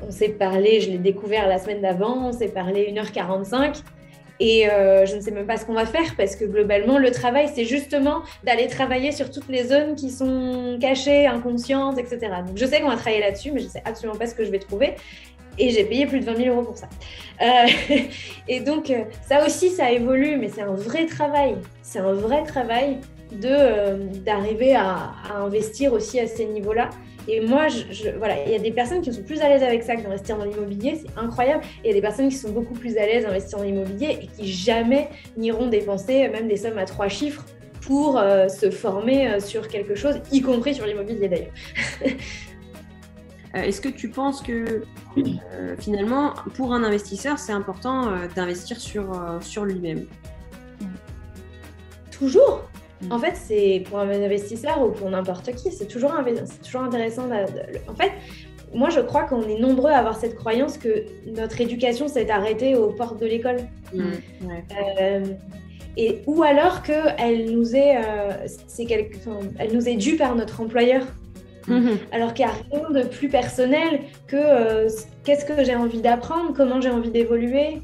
on 0.07 0.11
s'est 0.11 0.29
parlé, 0.29 0.81
je 0.81 0.91
l'ai 0.91 0.99
découvert 0.99 1.49
la 1.49 1.59
semaine 1.59 1.81
d'avant, 1.81 2.29
on 2.29 2.33
s'est 2.33 2.49
parlé 2.49 2.93
1h45. 2.93 3.83
Et 4.39 4.69
euh, 4.69 5.07
je 5.07 5.17
ne 5.17 5.21
sais 5.23 5.31
même 5.31 5.47
pas 5.47 5.57
ce 5.57 5.65
qu'on 5.65 5.73
va 5.73 5.87
faire 5.87 6.15
parce 6.17 6.37
que 6.37 6.45
globalement, 6.45 6.99
le 6.99 7.11
travail, 7.11 7.49
c'est 7.55 7.65
justement 7.65 8.23
d'aller 8.45 8.67
travailler 8.67 9.11
sur 9.11 9.31
toutes 9.31 9.49
les 9.49 9.65
zones 9.65 9.95
qui 9.95 10.11
sont 10.11 10.77
cachées, 10.79 11.27
inconscientes, 11.27 11.99
etc. 11.99 12.19
Donc 12.47 12.57
je 12.57 12.67
sais 12.67 12.83
qu'on 12.83 12.91
va 12.91 12.97
travailler 12.97 13.21
là-dessus, 13.21 13.53
mais 13.53 13.61
je 13.61 13.67
ne 13.67 13.71
sais 13.71 13.83
absolument 13.87 14.19
pas 14.19 14.27
ce 14.27 14.35
que 14.35 14.45
je 14.45 14.51
vais 14.51 14.59
trouver. 14.59 14.95
Et 15.59 15.71
j'ai 15.71 15.85
payé 15.85 16.07
plus 16.07 16.21
de 16.21 16.25
20 16.25 16.37
000 16.37 16.55
euros 16.55 16.65
pour 16.65 16.77
ça. 16.77 16.89
Euh, 17.43 17.97
et 18.49 18.61
donc, 18.61 18.91
euh, 18.91 19.05
ça 19.27 19.45
aussi, 19.45 19.71
ça 19.71 19.91
évolue, 19.91 20.37
mais 20.37 20.49
c'est 20.49 20.63
un 20.63 20.75
vrai 20.75 21.07
travail. 21.07 21.57
C'est 21.83 21.99
un 21.99 22.13
vrai 22.13 22.43
travail 22.45 22.99
de 23.33 24.21
d'arriver 24.21 24.75
à, 24.77 25.13
investir 25.35 25.93
aussi 25.93 26.21
à 26.21 26.27
ces 26.27 26.47
niveaux-là. 26.47 26.91
Et 27.29 27.41
moi, 27.41 27.67
voilà, 28.19 28.37
il 28.45 28.53
y 28.53 28.55
a 28.55 28.61
des 28.61 28.71
personnes 28.71 29.01
qui 29.01 29.13
sont 29.13 29.23
plus 29.23 29.41
à 29.41 29.49
l'aise 29.49 29.65
avec 29.65 29.83
ça 29.83 29.97
que 29.97 30.03
d'investir 30.03 30.39
dans 30.39 30.45
l'immobilier, 30.45 31.01
c'est 31.03 31.21
incroyable. 31.21 31.65
Et 31.83 31.87
il 31.87 31.89
y 31.89 31.91
a 31.91 31.95
des 31.95 32.01
personnes 32.01 32.29
qui 32.29 32.37
sont 32.37 32.51
beaucoup 32.51 32.75
plus 32.75 32.97
à 32.99 33.05
l'aise 33.05 33.25
d'investir 33.25 33.59
dans 33.59 33.65
l'immobilier 33.65 34.19
et 34.23 34.27
qui 34.29 34.53
jamais 34.53 35.09
n'iront 35.37 35.67
dépenser 35.67 36.29
même 36.29 36.47
des 36.47 36.57
sommes 36.57 36.79
à 36.79 36.85
trois 36.85 37.09
chiffres 37.09 37.45
pour 37.87 38.19
euh, 38.19 38.49
se 38.49 38.71
former 38.71 39.29
euh, 39.29 39.41
sur 39.41 39.69
quelque 39.69 39.95
chose, 39.95 40.17
y 40.33 40.41
compris 40.41 40.75
sur 40.75 40.87
l'immobilier 40.87 41.29
d'ailleurs. 41.29 41.53
Euh, 43.57 43.63
est-ce 43.63 43.81
que 43.81 43.89
tu 43.89 44.11
penses 44.11 44.43
que 44.43 44.83
finalement, 45.79 46.35
pour 46.55 46.75
un 46.75 46.85
investisseur, 46.85 47.39
c'est 47.39 47.53
important 47.53 48.11
d'investir 48.35 48.79
sur, 48.79 49.11
sur 49.41 49.65
lui-même? 49.65 50.07
Toujours 52.11 52.63
Mm. 53.03 53.13
En 53.13 53.19
fait, 53.19 53.35
c'est 53.35 53.85
pour 53.89 53.99
un 53.99 54.09
investisseur 54.09 54.83
ou 54.83 54.91
pour 54.91 55.11
n'importe 55.11 55.55
qui, 55.55 55.71
c'est 55.71 55.87
toujours, 55.87 56.13
toujours 56.65 56.83
intéressant. 56.83 57.29
en 57.89 57.95
fait, 57.95 58.13
moi, 58.75 58.91
je 58.91 59.01
crois 59.01 59.25
qu'on 59.25 59.43
est 59.43 59.59
nombreux 59.59 59.91
à 59.91 59.99
avoir 59.99 60.17
cette 60.17 60.35
croyance 60.35 60.77
que 60.79 61.05
notre 61.27 61.61
éducation 61.61 62.09
s'est 62.09 62.31
arrêtée 62.31 62.75
aux 62.75 62.91
portes 62.93 63.21
de 63.21 63.27
l'école. 63.27 63.59
Mm. 63.93 64.01
Euh, 65.01 65.25
et, 65.99 66.23
ou 66.27 66.43
alors 66.43 66.83
qu'elle 66.83 67.51
nous, 67.51 67.75
est, 67.75 67.97
euh, 67.97 68.47
elle 69.59 69.75
nous 69.75 69.89
est 69.89 69.97
due 69.97 70.17
par 70.17 70.35
notre 70.35 70.61
employeur. 70.61 71.07
Mm-hmm. 71.69 71.99
Alors 72.13 72.35
qu'il 72.35 72.47
n'y 72.47 72.53
a 72.53 72.55
rien 72.71 72.91
de 72.91 73.07
plus 73.07 73.29
personnel 73.29 74.01
que 74.27 74.37
euh, 74.37 74.89
qu'est-ce 75.25 75.45
que 75.45 75.65
j'ai 75.65 75.75
envie 75.75 76.01
d'apprendre, 76.01 76.53
comment 76.55 76.81
j'ai 76.81 76.91
envie 76.91 77.11
d'évoluer, 77.11 77.83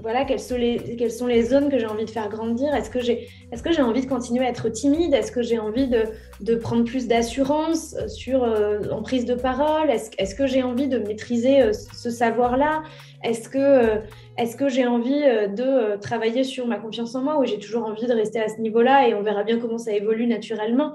voilà, 0.00 0.24
quelles 0.24 0.40
sont 0.40 0.56
les, 0.56 0.96
quelles 0.98 1.12
sont 1.12 1.26
les 1.26 1.42
zones 1.42 1.70
que 1.70 1.78
j'ai 1.78 1.86
envie 1.86 2.04
de 2.04 2.10
faire 2.10 2.28
grandir. 2.28 2.74
Est-ce 2.74 2.90
que 2.90 3.00
j'ai 3.00 3.28
est 3.50 3.62
que 3.62 3.72
j'ai 3.72 3.82
envie 3.82 4.00
de 4.00 4.08
continuer 4.08 4.44
à 4.44 4.48
être 4.48 4.68
timide? 4.68 5.14
Est-ce 5.14 5.30
que 5.30 5.42
j'ai 5.42 5.58
envie 5.58 5.88
de, 5.88 6.04
de, 6.40 6.54
prendre 6.54 6.84
plus 6.84 7.06
d'assurance 7.06 7.94
sur, 8.08 8.42
euh, 8.42 8.80
en 8.90 9.02
prise 9.02 9.24
de 9.24 9.34
parole? 9.34 9.90
Est-ce 9.90 10.10
est 10.18 10.36
que 10.36 10.46
j'ai 10.46 10.62
envie 10.62 10.88
de 10.88 10.98
maîtriser 10.98 11.62
euh, 11.62 11.72
ce 11.72 12.10
savoir-là? 12.10 12.82
Est-ce 13.22 13.48
que, 13.48 13.58
euh, 13.58 13.96
est 14.38 14.56
que 14.56 14.68
j'ai 14.68 14.86
envie 14.86 15.22
de 15.22 15.96
travailler 16.00 16.44
sur 16.44 16.66
ma 16.66 16.78
confiance 16.78 17.14
en 17.14 17.22
moi 17.22 17.38
ou 17.38 17.44
j'ai 17.44 17.58
toujours 17.58 17.84
envie 17.84 18.06
de 18.06 18.12
rester 18.12 18.40
à 18.40 18.48
ce 18.48 18.60
niveau-là 18.60 19.08
et 19.08 19.14
on 19.14 19.22
verra 19.22 19.44
bien 19.44 19.58
comment 19.58 19.78
ça 19.78 19.92
évolue 19.92 20.26
naturellement? 20.26 20.94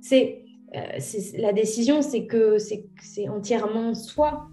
C'est 0.00 0.42
la 0.72 1.52
décision, 1.52 2.02
c'est 2.02 2.26
que 2.26 2.58
c'est 2.58 3.28
entièrement 3.28 3.94
soi. 3.94 4.48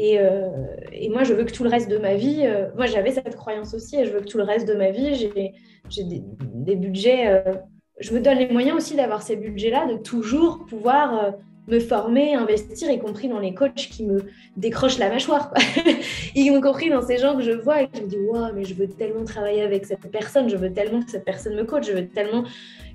Euh, 0.00 0.66
et, 0.92 1.08
moi, 1.08 1.24
je 1.24 1.34
veux 1.34 1.44
que 1.44 1.52
tout 1.52 1.64
le 1.64 1.70
reste 1.70 1.88
de 1.88 1.98
ma 1.98 2.14
vie, 2.14 2.42
euh, 2.44 2.68
moi 2.76 2.86
j'avais 2.86 3.12
cette 3.12 3.36
croyance 3.36 3.74
aussi, 3.74 3.96
et 3.96 4.04
je 4.04 4.10
veux 4.10 4.20
que 4.20 4.26
tout 4.26 4.38
le 4.38 4.44
reste 4.44 4.66
de 4.66 4.74
ma 4.74 4.90
vie, 4.90 5.14
j'ai 5.14 6.04
des, 6.04 6.76
budgets, 6.76 7.28
euh, 7.28 7.54
je 8.00 8.12
me 8.12 8.20
donne 8.20 8.38
les 8.38 8.48
moyens 8.48 8.76
aussi 8.76 8.96
d'avoir 8.96 9.22
ces 9.22 9.36
budgets-là, 9.36 9.86
de 9.86 9.96
toujours 9.98 10.66
pouvoir 10.66 11.34
me 11.66 11.80
former, 11.80 12.34
investir, 12.34 12.90
y 12.90 12.98
compris 12.98 13.28
dans 13.28 13.38
les 13.38 13.54
coachs 13.54 13.74
qui 13.74 14.04
me 14.04 14.24
décrochent 14.56 14.98
la 14.98 15.08
mâchoire, 15.08 15.52
y 16.34 16.60
compris 16.60 16.90
dans 16.90 17.02
ces 17.02 17.18
gens 17.18 17.36
que 17.36 17.42
je 17.42 17.52
vois 17.52 17.82
et 17.82 17.88
qui 17.88 18.02
me 18.02 18.06
disent 18.06 18.18
Waouh, 18.28 18.54
mais 18.54 18.64
je 18.64 18.74
veux 18.74 18.88
tellement 18.88 19.24
travailler 19.24 19.62
avec 19.62 19.86
cette 19.86 20.10
personne, 20.10 20.48
je 20.48 20.56
veux 20.56 20.72
tellement 20.72 21.02
que 21.02 21.10
cette 21.10 21.24
personne 21.24 21.54
me 21.54 21.64
coach, 21.64 21.86
je 21.86 21.92
veux 21.92 22.06
tellement 22.06 22.44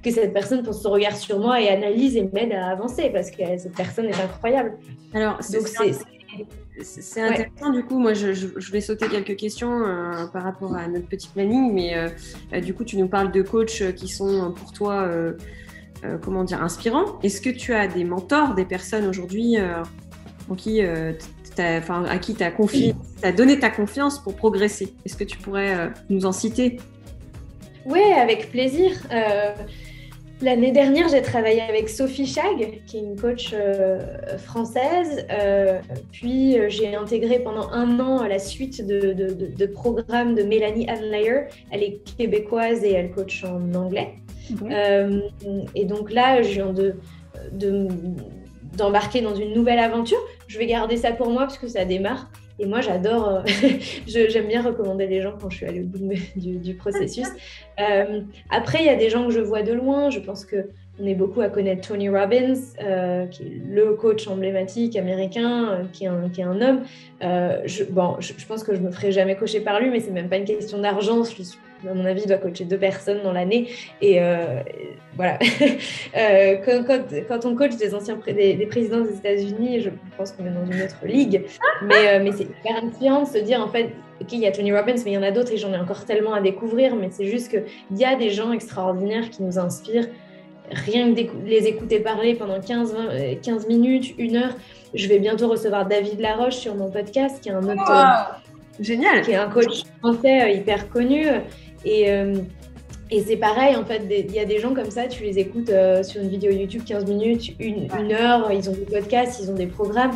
que 0.04 0.12
cette 0.12 0.34
personne 0.34 0.64
pose 0.64 0.82
son 0.82 0.92
regard 0.92 1.16
sur 1.16 1.40
moi 1.40 1.62
et 1.62 1.70
analyse 1.70 2.16
et 2.16 2.30
m'aide 2.32 2.54
à 2.54 2.68
avancer 2.68 3.10
parce 3.10 3.32
que 3.32 3.44
cette 3.58 3.76
personne 3.76 4.06
est 4.06 4.22
incroyable. 4.22 4.78
Alors, 5.14 5.38
c'est 5.42 5.60
c'est 6.82 7.22
intéressant, 7.22 7.72
du 7.72 7.84
coup, 7.84 8.00
moi 8.00 8.14
je, 8.14 8.72
vais 8.72 8.82
sauter 8.82 9.08
quelques 9.08 9.36
questions 9.36 9.86
euh, 9.86 10.28
par 10.28 10.44
rapport 10.44 10.76
à 10.76 10.88
notre 10.88 11.08
petit 11.08 11.28
planning, 11.28 11.74
mais 11.74 11.98
euh, 11.98 12.10
euh, 12.54 12.62
du 12.62 12.74
coup, 12.74 12.84
tu 12.84 12.98
nous 12.98 13.08
parles 13.08 13.32
de 13.32 13.42
coachs 13.42 13.94
qui 13.96 14.08
sont 14.08 14.54
pour 14.54 14.72
toi, 14.72 15.10
comment 16.22 16.44
dire, 16.44 16.62
inspirants. 16.62 17.20
Est-ce 17.24 17.42
que 17.42 17.50
tu 17.50 17.74
as 17.74 17.88
des 17.88 18.04
mentors, 18.04 18.56
des 18.56 18.66
personnes 18.66 19.08
aujourd'hui 19.08 19.58
en 20.50 20.56
qui, 20.56 20.82
à 20.82 22.18
qui 22.20 22.36
tu 22.36 22.44
as, 22.44 22.54
as 23.24 23.32
donné 23.32 23.60
ta 23.60 23.70
confiance 23.70 24.20
pour 24.20 24.36
progresser? 24.36 24.94
Est-ce 25.06 25.18
que 25.18 25.24
tu 25.24 25.38
pourrais 25.38 25.92
nous 26.10 26.26
en 26.26 26.32
citer? 26.32 26.78
Oui, 27.86 28.02
avec 28.18 28.52
plaisir. 28.52 28.92
L'année 30.42 30.72
dernière, 30.72 31.10
j'ai 31.10 31.22
travaillé 31.22 31.62
avec 31.62 31.90
Sophie 31.90 32.26
Chag, 32.26 32.82
qui 32.86 32.98
est 32.98 33.02
une 33.02 33.20
coach 33.20 33.52
euh, 33.54 34.38
française. 34.38 35.26
Euh, 35.30 35.80
puis 36.14 36.58
euh, 36.58 36.70
j'ai 36.70 36.96
intégré 36.96 37.40
pendant 37.40 37.70
un 37.72 38.00
an 38.00 38.24
la 38.24 38.40
suite 38.40 38.86
de, 38.88 39.12
de, 39.14 39.66
programmes 39.66 40.36
de 40.36 40.44
Mélanie 40.44 40.90
Anlayer. 40.90 41.48
Elle 41.72 41.84
est 41.84 42.00
québécoise 42.18 42.86
et 42.86 42.94
elle 42.94 43.12
coach 43.12 43.44
en 43.44 43.74
anglais. 43.76 44.14
Et 45.76 45.86
donc 45.86 46.12
là, 46.12 46.42
je 46.42 46.50
viens 46.50 46.74
de, 46.74 46.96
d'embarquer 48.78 49.22
dans 49.22 49.36
une 49.36 49.54
nouvelle 49.54 49.80
aventure. 49.80 50.20
Je 50.48 50.58
vais 50.58 50.66
garder 50.66 50.98
ça 50.98 51.12
pour 51.12 51.30
moi 51.30 51.44
parce 51.44 51.58
que 51.58 51.68
ça 51.68 51.86
démarre. 51.86 52.30
Et 52.60 52.66
moi, 52.66 52.82
j'adore, 52.82 53.30
euh, 53.30 53.42
j'aime 54.08 54.48
bien 54.48 54.62
recommander 54.62 55.08
les 55.08 55.22
gens 55.22 55.34
quand 55.40 55.50
je 55.50 55.58
suis 55.58 55.66
allée 55.66 55.82
au 55.82 55.86
bout 55.86 56.14
du, 56.36 56.74
processus. 56.76 57.28
Euh, 57.80 58.20
après, 58.50 58.80
il 58.82 58.86
y 58.88 58.90
a 58.90 58.98
des 58.98 59.10
gens 59.10 59.26
que 59.26 59.32
je 59.32 59.40
vois 59.40 59.62
de 59.62 59.72
loin. 59.72 60.10
Je 60.10 60.20
pense 60.20 60.44
que 60.44 60.68
on 61.02 61.06
est 61.06 61.16
beaucoup 61.16 61.40
à 61.40 61.48
connaître 61.48 61.88
Tony 61.88 62.10
Robbins, 62.10 62.56
euh, 62.84 63.26
qui 63.28 63.44
est 63.44 63.62
le 63.66 63.94
coach 63.94 64.28
emblématique 64.28 64.98
américain, 64.98 65.88
qui, 65.94 66.04
est 66.04 66.08
un, 66.08 66.28
qui, 66.28 66.42
est 66.42 66.44
un, 66.44 66.60
homme. 66.60 66.84
je, 67.22 67.86
bon, 67.86 68.18
je, 68.20 68.34
pense 68.46 68.66
que 68.66 68.76
je 68.76 68.82
me 68.82 68.92
ferai 68.92 69.14
jamais 69.14 69.38
coacher 69.38 69.62
par 69.62 69.80
lui, 69.80 69.90
mais 69.90 70.02
c'est 70.02 70.12
même 70.12 70.28
pas 70.28 70.36
une 70.36 70.44
question 70.44 70.80
d'argent. 70.80 71.24
Je 71.24 71.42
suis 71.42 71.58
à 71.88 71.94
mon 71.94 72.06
avis, 72.06 72.22
il 72.22 72.28
doit 72.28 72.38
coacher 72.38 72.66
deux 72.66 72.78
personnes 72.78 73.22
dans 73.24 73.32
l'année. 73.32 73.70
Et 74.02 74.22
euh, 74.22 74.62
voilà. 75.16 75.38
Euh, 76.18 76.58
quand, 77.28 77.46
on 77.46 77.56
coach 77.56 77.76
des 77.76 77.94
anciens 77.94 78.18
des, 78.26 78.66
présidents 78.70 79.02
des 79.02 79.16
États-Unis, 79.16 79.82
je 79.82 79.90
pense 80.18 80.32
qu'on 80.32 80.46
est 80.46 80.50
dans 80.50 80.66
une 80.66 80.82
autre 80.82 81.06
ligue. 81.06 81.44
Mais, 81.84 82.08
euh, 82.08 82.24
mais 82.24 82.32
c'est 82.32 82.44
hyper 82.44 82.84
inspirant 82.84 83.22
de 83.24 83.28
se 83.28 83.38
dire, 83.38 83.62
en 83.62 83.68
fait, 83.68 83.92
OK, 84.20 84.34
il 84.34 84.40
y 84.40 84.48
a 84.48 84.52
Tony 84.52 84.74
Robbins, 84.74 84.96
mais 85.06 85.12
il 85.12 85.14
y 85.14 85.18
en 85.18 85.24
a 85.24 85.32
d'autres 85.32 85.52
et 85.54 85.58
j'en 85.58 85.72
ai 85.72 85.78
encore 85.78 86.06
tellement 86.06 86.34
à 86.34 86.42
découvrir. 86.42 86.96
Mais 86.96 87.10
c'est 87.12 87.28
juste 87.28 87.50
qu'il 87.50 87.98
y 87.98 88.06
a 88.06 88.16
des 88.16 88.32
gens 88.32 88.52
extraordinaires 88.52 89.30
qui 89.30 89.44
nous 89.44 89.60
inspirent. 89.60 90.08
Rien 90.72 91.14
que 91.14 91.22
les 91.46 91.68
écouter 91.68 92.00
parler 92.00 92.34
pendant 92.34 92.60
15, 92.60 92.96
15 93.42 93.68
minutes, 93.68 94.16
une 94.18 94.36
heure. 94.36 94.56
Je 94.94 95.08
vais 95.08 95.20
bientôt 95.20 95.48
recevoir 95.48 95.88
David 95.88 96.20
Laroche 96.20 96.56
sur 96.56 96.76
mon 96.76 96.90
podcast, 96.90 97.42
qui 97.42 97.50
est 97.50 97.54
un 97.54 97.64
autre. 97.64 98.42
Génial. 98.80 99.22
Qui 99.22 99.32
est 99.32 99.36
un 99.36 99.50
coach 99.50 99.84
français 100.00 100.56
hyper 100.56 100.90
connu. 100.90 101.26
Et, 101.86 102.12
euh, 102.12 102.36
et 103.12 103.22
c'est 103.22 103.38
pareil, 103.38 103.76
en 103.76 103.86
fait, 103.86 104.04
il 104.10 104.32
y 104.34 104.40
a 104.40 104.46
des 104.46 104.60
gens 104.60 104.74
comme 104.74 104.92
ça, 104.92 105.08
tu 105.08 105.24
les 105.24 105.40
écoutes 105.40 105.70
euh, 105.70 106.04
sur 106.04 106.22
une 106.22 106.30
vidéo 106.30 106.52
YouTube 106.52 106.84
15 106.86 107.06
minutes, 107.06 107.54
une, 107.60 107.90
heure, 108.12 108.52
ils 108.52 108.70
ont 108.70 108.74
des 108.74 108.86
podcasts, 108.86 109.40
ils 109.42 109.50
ont 109.50 109.56
des 109.56 109.68
programmes. 109.68 110.12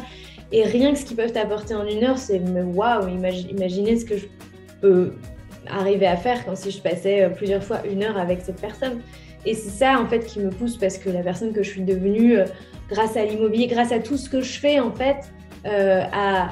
Et 0.52 0.64
rien 0.64 0.94
que 0.94 1.00
ce 1.00 1.06
qu'ils 1.06 1.18
peuvent 1.18 1.32
t'apporter 1.32 1.74
en 1.74 1.88
une 1.88 2.04
heure, 2.04 2.20
c'est 2.20 2.40
waouh, 2.40 3.08
imaginez 3.08 3.98
ce 3.98 4.06
que 4.06 4.18
je 4.18 4.26
peux 4.82 5.14
arriver 5.68 6.06
à 6.06 6.18
faire 6.18 6.46
quand 6.46 6.56
si 6.56 6.70
je 6.70 6.82
passais 6.82 7.24
euh, 7.24 7.30
plusieurs 7.30 7.64
fois 7.64 7.80
une 7.86 8.04
heure 8.04 8.18
avec 8.18 8.42
cette 8.42 8.62
personne. 8.62 9.00
Et 9.46 9.56
c'est 9.56 9.72
ça 9.72 10.00
en 10.00 10.06
fait 10.06 10.26
qui 10.26 10.40
me 10.40 10.52
pousse 10.52 10.78
parce 10.78 10.98
que 10.98 11.10
la 11.10 11.22
personne 11.22 11.52
que 11.52 11.64
je 11.64 11.70
suis 11.70 11.82
devenue 11.82 12.38
grâce 12.90 13.18
à 13.18 13.26
l'immobilier, 13.26 13.68
grâce 13.68 13.92
à 13.92 14.00
tout 14.00 14.18
ce 14.18 14.30
que 14.30 14.42
je 14.42 14.60
fais 14.60 14.80
en 14.80 14.92
fait, 14.92 15.18
euh, 15.66 16.04
a, 16.12 16.50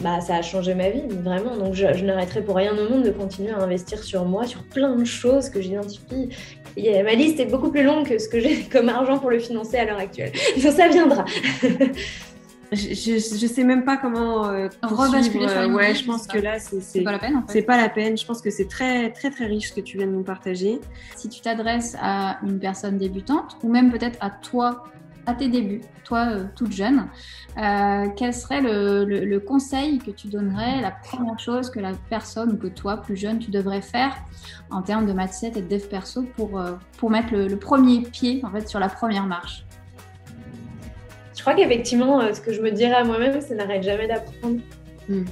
bah, 0.00 0.20
ça 0.20 0.36
a 0.36 0.42
changé 0.42 0.74
ma 0.74 0.90
vie, 0.90 1.02
vraiment. 1.08 1.56
Donc, 1.56 1.74
je, 1.74 1.86
n'arrêterai 2.04 2.42
pour 2.42 2.56
rien 2.56 2.72
au 2.76 2.88
monde 2.88 3.02
de 3.02 3.10
continuer 3.10 3.50
à 3.50 3.58
investir 3.58 4.02
sur 4.02 4.24
moi, 4.24 4.46
sur 4.46 4.62
plein 4.62 4.94
de 4.94 5.04
choses 5.04 5.50
que 5.50 5.60
j'identifie. 5.60 6.28
Ma 6.76 7.14
liste 7.14 7.40
est 7.40 7.46
beaucoup 7.46 7.70
plus 7.70 7.82
longue 7.82 8.06
que 8.06 8.18
ce 8.18 8.28
que 8.28 8.38
j'ai 8.38 8.62
comme 8.72 8.88
argent 8.88 9.18
pour 9.18 9.30
le 9.30 9.38
financer 9.38 9.76
à 9.76 9.84
l'heure 9.84 9.98
actuelle. 9.98 10.32
Donc, 10.62 10.72
ça 10.72 10.88
viendra. 10.88 11.24
je, 12.72 12.94
je, 12.94 13.46
sais 13.46 13.64
même 13.64 13.84
pas 13.84 13.96
comment 13.96 14.46
euh, 14.46 14.68
euh 14.84 15.68
ouais, 15.68 15.94
je 15.94 16.04
pense 16.04 16.26
que 16.26 16.38
là, 16.38 16.58
c'est 16.58 17.02
pas 17.02 17.12
la 17.12 17.18
peine. 17.18 17.42
C'est 17.48 17.62
pas 17.62 17.76
la 17.76 17.88
peine. 17.88 18.16
Je 18.16 18.24
pense 18.24 18.40
que 18.40 18.50
c'est 18.50 18.68
très, 18.68 19.10
très, 19.10 19.30
très 19.30 19.46
riche 19.46 19.70
ce 19.70 19.74
que 19.74 19.80
tu 19.80 19.96
viens 19.96 20.06
de 20.06 20.12
nous 20.12 20.22
partager. 20.22 20.78
Si 21.16 21.28
tu 21.28 21.40
t'adresses 21.40 21.96
à 22.00 22.38
une 22.42 22.60
personne 22.60 22.98
débutante 22.98 23.56
ou 23.62 23.68
même 23.68 23.90
peut-être 23.90 24.18
à 24.20 24.30
toi 24.30 24.84
à 25.28 25.34
tes 25.34 25.48
débuts, 25.48 25.82
toi 26.04 26.26
euh, 26.30 26.44
toute 26.56 26.72
jeune, 26.72 27.06
euh, 27.58 28.06
quel 28.16 28.32
serait 28.32 28.62
le, 28.62 29.38
conseil 29.38 29.98
que 29.98 30.10
tu 30.10 30.28
donnerais, 30.28 30.80
la 30.80 30.90
première 30.90 31.38
chose 31.38 31.70
que 31.70 31.80
la 31.80 31.92
personne 32.08 32.52
ou 32.52 32.56
que 32.56 32.66
toi 32.66 32.96
plus 32.96 33.16
jeune 33.16 33.38
tu 33.38 33.50
devrais 33.50 33.82
faire 33.82 34.16
en 34.70 34.82
termes 34.82 35.06
de 35.06 35.12
mindset 35.12 35.52
et 35.56 35.62
de 35.62 35.68
dev 35.68 35.86
perso 35.86 36.24
pour, 36.36 36.58
euh, 36.58 36.72
pour 36.96 37.10
mettre 37.10 37.34
le, 37.34 37.56
premier 37.56 38.00
pied 38.00 38.40
en 38.42 38.50
fait 38.50 38.68
sur 38.68 38.80
la 38.80 38.88
première 38.88 39.26
marche? 39.26 39.64
Je 41.36 41.42
crois 41.42 41.54
qu'effectivement, 41.54 42.20
ce 42.32 42.40
que 42.40 42.52
je 42.52 42.60
me 42.60 42.70
dirais 42.70 42.94
à 42.94 43.04
moi-même, 43.04 43.40
c'est 43.40 43.54
n'arrête 43.54 43.82
jamais 43.82 44.08
d'apprendre. 44.08 44.60
Hmm. 45.08 45.24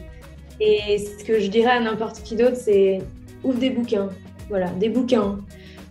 Et 0.61 0.99
ce 0.99 1.25
que 1.25 1.41
je 1.41 1.49
dirais 1.49 1.73
à 1.73 1.81
n'importe 1.81 2.23
qui 2.23 2.37
d'autre, 2.37 2.57
c'est 2.57 3.01
ouvre 3.43 3.59
des 3.59 3.71
bouquins. 3.71 4.09
Voilà, 4.49 4.69
des 4.71 4.89
bouquins 4.89 5.39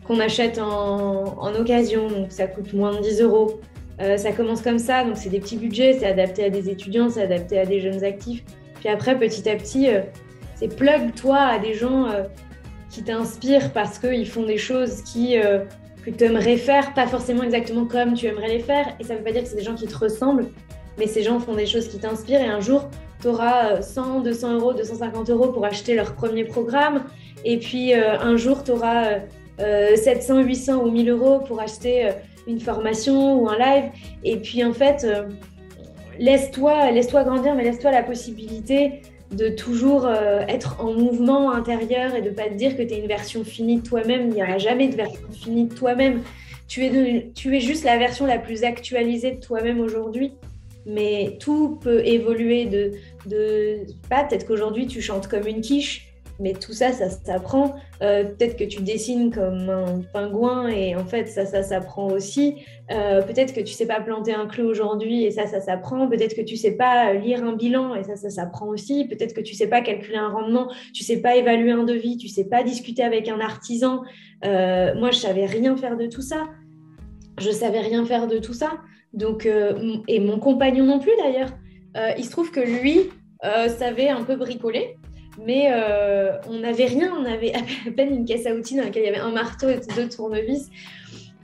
qu'on 0.05 0.19
achète 0.19 0.57
en, 0.57 1.37
en, 1.37 1.55
occasion, 1.55 2.07
donc 2.07 2.31
ça 2.31 2.47
coûte 2.47 2.73
moins 2.73 2.95
de 2.95 3.01
10 3.01 3.21
euros. 3.21 3.59
Euh, 4.01 4.17
ça 4.17 4.31
commence 4.31 4.61
comme 4.61 4.79
ça, 4.79 5.03
donc 5.03 5.15
c'est 5.15 5.29
des 5.29 5.39
petits 5.39 5.57
budgets, 5.57 5.97
c'est 5.99 6.07
adapté 6.07 6.43
à 6.43 6.49
des 6.49 6.69
étudiants, 6.69 7.09
c'est 7.09 7.23
adapté 7.23 7.59
à 7.59 7.65
des 7.65 7.79
jeunes 7.79 8.03
actifs. 8.03 8.43
Puis 8.75 8.89
après, 8.89 9.17
petit 9.17 9.49
à 9.49 9.55
petit, 9.55 9.89
euh, 9.89 10.01
c'est 10.55 10.75
plug-toi 10.75 11.37
à 11.37 11.59
des 11.59 11.73
gens 11.73 12.07
euh, 12.07 12.23
qui 12.89 13.03
t'inspirent 13.03 13.71
parce 13.71 13.97
qu'ils 13.97 14.27
font 14.27 14.43
des 14.43 14.57
choses 14.57 15.01
qui, 15.01 15.35
que 16.05 16.09
tu 16.09 16.23
aimerais 16.23 16.55
faire, 16.55 16.93
pas 16.93 17.07
forcément 17.07 17.43
exactement 17.43 17.85
comme 17.85 18.13
tu 18.13 18.25
aimerais 18.27 18.47
les 18.47 18.59
faire. 18.59 18.87
Et 18.99 19.03
ça 19.03 19.13
ne 19.13 19.19
veut 19.19 19.23
pas 19.25 19.31
dire 19.31 19.43
que 19.43 19.49
c'est 19.49 19.57
des 19.57 19.63
gens 19.63 19.75
qui 19.75 19.85
te 19.85 19.97
ressemblent, 19.97 20.47
mais 20.97 21.07
ces 21.07 21.21
gens 21.21 21.39
font 21.39 21.55
des 21.55 21.65
choses 21.65 21.89
qui 21.89 21.99
t'inspirent 21.99 22.39
et 22.39 22.47
un 22.47 22.61
jour, 22.61 22.89
tu 23.21 23.27
auras 23.27 23.81
100, 23.81 24.21
200 24.21 24.53
euros, 24.53 24.73
250 24.73 25.29
euros 25.29 25.49
pour 25.49 25.65
acheter 25.65 25.93
leur 25.95 26.15
premier 26.15 26.45
programme. 26.45 27.03
Et 27.43 27.57
puis 27.57 27.93
un 27.93 28.37
jour, 28.37 28.63
tu 28.63 28.71
auras 28.71 29.19
700, 29.57 30.43
800 30.43 30.75
ou 30.81 30.89
1000 30.89 31.09
euros 31.09 31.39
pour 31.39 31.59
acheter 31.59 32.11
une 32.47 32.59
formation 32.59 33.41
ou 33.41 33.49
un 33.49 33.57
live. 33.57 33.91
Et 34.23 34.37
puis 34.37 34.63
en 34.63 34.73
fait, 34.73 35.03
euh, 35.03 35.23
laisse-toi 36.19 36.91
laisse 36.91 37.09
-toi 37.09 37.23
grandir, 37.23 37.55
mais 37.55 37.63
laisse-toi 37.63 37.91
la 37.91 38.03
possibilité 38.03 39.01
de 39.31 39.49
toujours 39.49 40.05
euh, 40.05 40.41
être 40.47 40.79
en 40.79 40.93
mouvement 40.93 41.51
intérieur 41.51 42.15
et 42.15 42.21
de 42.21 42.29
pas 42.29 42.47
te 42.47 42.53
dire 42.53 42.77
que 42.77 42.83
tu 42.83 42.93
es 42.93 42.99
une 42.99 43.07
version 43.07 43.43
finie 43.43 43.77
de 43.77 43.87
toi-même. 43.87 44.29
Il 44.29 44.35
n'y 44.35 44.43
aura 44.43 44.57
jamais 44.57 44.87
de 44.87 44.95
version 44.95 45.31
finie 45.31 45.65
de 45.65 45.73
toi-même. 45.73 46.21
Tu 46.67 46.85
es, 46.85 47.31
tu 47.33 47.55
es 47.55 47.59
juste 47.59 47.83
la 47.83 47.97
version 47.97 48.25
la 48.25 48.37
plus 48.37 48.63
actualisée 48.63 49.31
de 49.31 49.39
toi-même 49.39 49.79
aujourd'hui. 49.79 50.33
Mais 50.85 51.37
tout 51.39 51.79
peut 51.81 52.05
évoluer 52.05 52.65
de, 52.65 52.91
de 53.25 53.79
peut-être 54.07 54.45
qu'aujourd'hui 54.45 54.85
tu 54.85 55.01
chantes 55.01 55.27
comme 55.27 55.47
une 55.47 55.61
quiche, 55.61 56.14
mais 56.39 56.53
tout 56.53 56.73
ça, 56.73 56.91
ça 56.91 57.09
s'apprend. 57.09 57.75
Euh, 58.01 58.25
peut-être 58.25 58.57
que 58.57 58.63
tu 58.63 58.81
dessines 58.81 59.31
comme 59.31 59.69
un 59.69 60.01
pingouin 60.13 60.67
et 60.67 60.95
en 60.95 61.05
fait, 61.05 61.27
ça, 61.27 61.45
ça 61.45 61.63
s'apprend 61.63 62.07
aussi. 62.07 62.55
Euh, 62.91 63.21
peut-être 63.21 63.53
que 63.53 63.61
tu 63.61 63.73
sais 63.73 63.85
pas 63.85 64.01
planter 64.01 64.33
un 64.33 64.45
clou 64.45 64.65
aujourd'hui 64.65 65.23
et 65.23 65.31
ça, 65.31 65.47
ça 65.47 65.61
s'apprend. 65.61 66.07
Peut-être 66.09 66.35
que 66.35 66.41
tu 66.41 66.57
sais 66.57 66.73
pas 66.73 67.13
lire 67.13 67.43
un 67.43 67.53
bilan 67.53 67.95
et 67.95 68.03
ça, 68.03 68.15
ça 68.15 68.29
s'apprend 68.29 68.67
aussi. 68.67 69.07
Peut-être 69.07 69.33
que 69.33 69.41
tu 69.41 69.55
sais 69.55 69.67
pas 69.67 69.81
calculer 69.81 70.17
un 70.17 70.29
rendement, 70.29 70.69
tu 70.93 71.03
sais 71.03 71.21
pas 71.21 71.35
évaluer 71.35 71.71
un 71.71 71.83
devis, 71.83 72.17
tu 72.17 72.27
sais 72.27 72.45
pas 72.45 72.63
discuter 72.63 73.03
avec 73.03 73.29
un 73.29 73.39
artisan. 73.39 74.01
Euh, 74.43 74.93
moi, 74.95 75.11
je 75.11 75.19
savais 75.19 75.45
rien 75.45 75.77
faire 75.77 75.95
de 75.95 76.07
tout 76.07 76.21
ça. 76.21 76.43
Je 77.39 77.51
savais 77.51 77.79
rien 77.79 78.05
faire 78.05 78.27
de 78.27 78.37
tout 78.39 78.53
ça. 78.53 78.73
Donc, 79.13 79.47
et 80.09 80.19
mon 80.19 80.39
compagnon 80.39 80.83
non 80.85 80.99
plus 80.99 81.13
d'ailleurs. 81.17 81.49
il 82.17 82.25
se 82.25 82.31
trouve 82.31 82.51
que 82.51 82.59
lui 82.59 83.09
savait 83.41 84.09
un 84.09 84.23
peu 84.23 84.35
bricoler. 84.35 84.97
Mais 85.43 85.69
euh, 85.71 86.37
on 86.49 86.59
n'avait 86.59 86.85
rien, 86.85 87.13
on 87.17 87.25
avait 87.25 87.53
à 87.55 87.91
peine 87.95 88.13
une 88.13 88.25
caisse 88.25 88.45
à 88.45 88.53
outils 88.53 88.75
dans 88.75 88.83
laquelle 88.83 89.03
il 89.03 89.07
y 89.07 89.09
avait 89.09 89.19
un 89.19 89.31
marteau 89.31 89.69
et 89.69 89.79
deux 89.95 90.09
tournevis. 90.09 90.69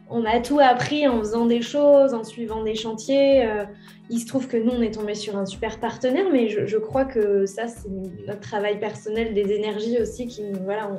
On 0.10 0.26
a 0.26 0.42
tout 0.42 0.60
appris 0.60 1.08
en 1.08 1.20
faisant 1.20 1.46
des 1.46 1.62
choses, 1.62 2.14
en 2.14 2.24
suivant 2.24 2.64
des 2.64 2.76
chantiers. 2.76 3.46
Euh, 3.46 3.64
il 4.10 4.20
se 4.20 4.28
trouve 4.28 4.48
que 4.48 4.58
nous, 4.58 4.72
on 4.72 4.82
est 4.82 4.94
tombé 4.94 5.16
sur 5.16 5.38
un 5.38 5.46
super 5.46 5.80
partenaire, 5.80 6.26
mais 6.34 6.50
je, 6.50 6.78
crois 6.78 7.06
que 7.06 7.46
ça, 7.46 7.68
c'est 7.68 7.88
notre 8.28 8.42
travail 8.42 8.78
personnel, 8.78 9.34
des 9.34 9.54
énergies 9.54 10.02
aussi, 10.02 10.28
qui, 10.28 10.44
voilà, 10.66 10.92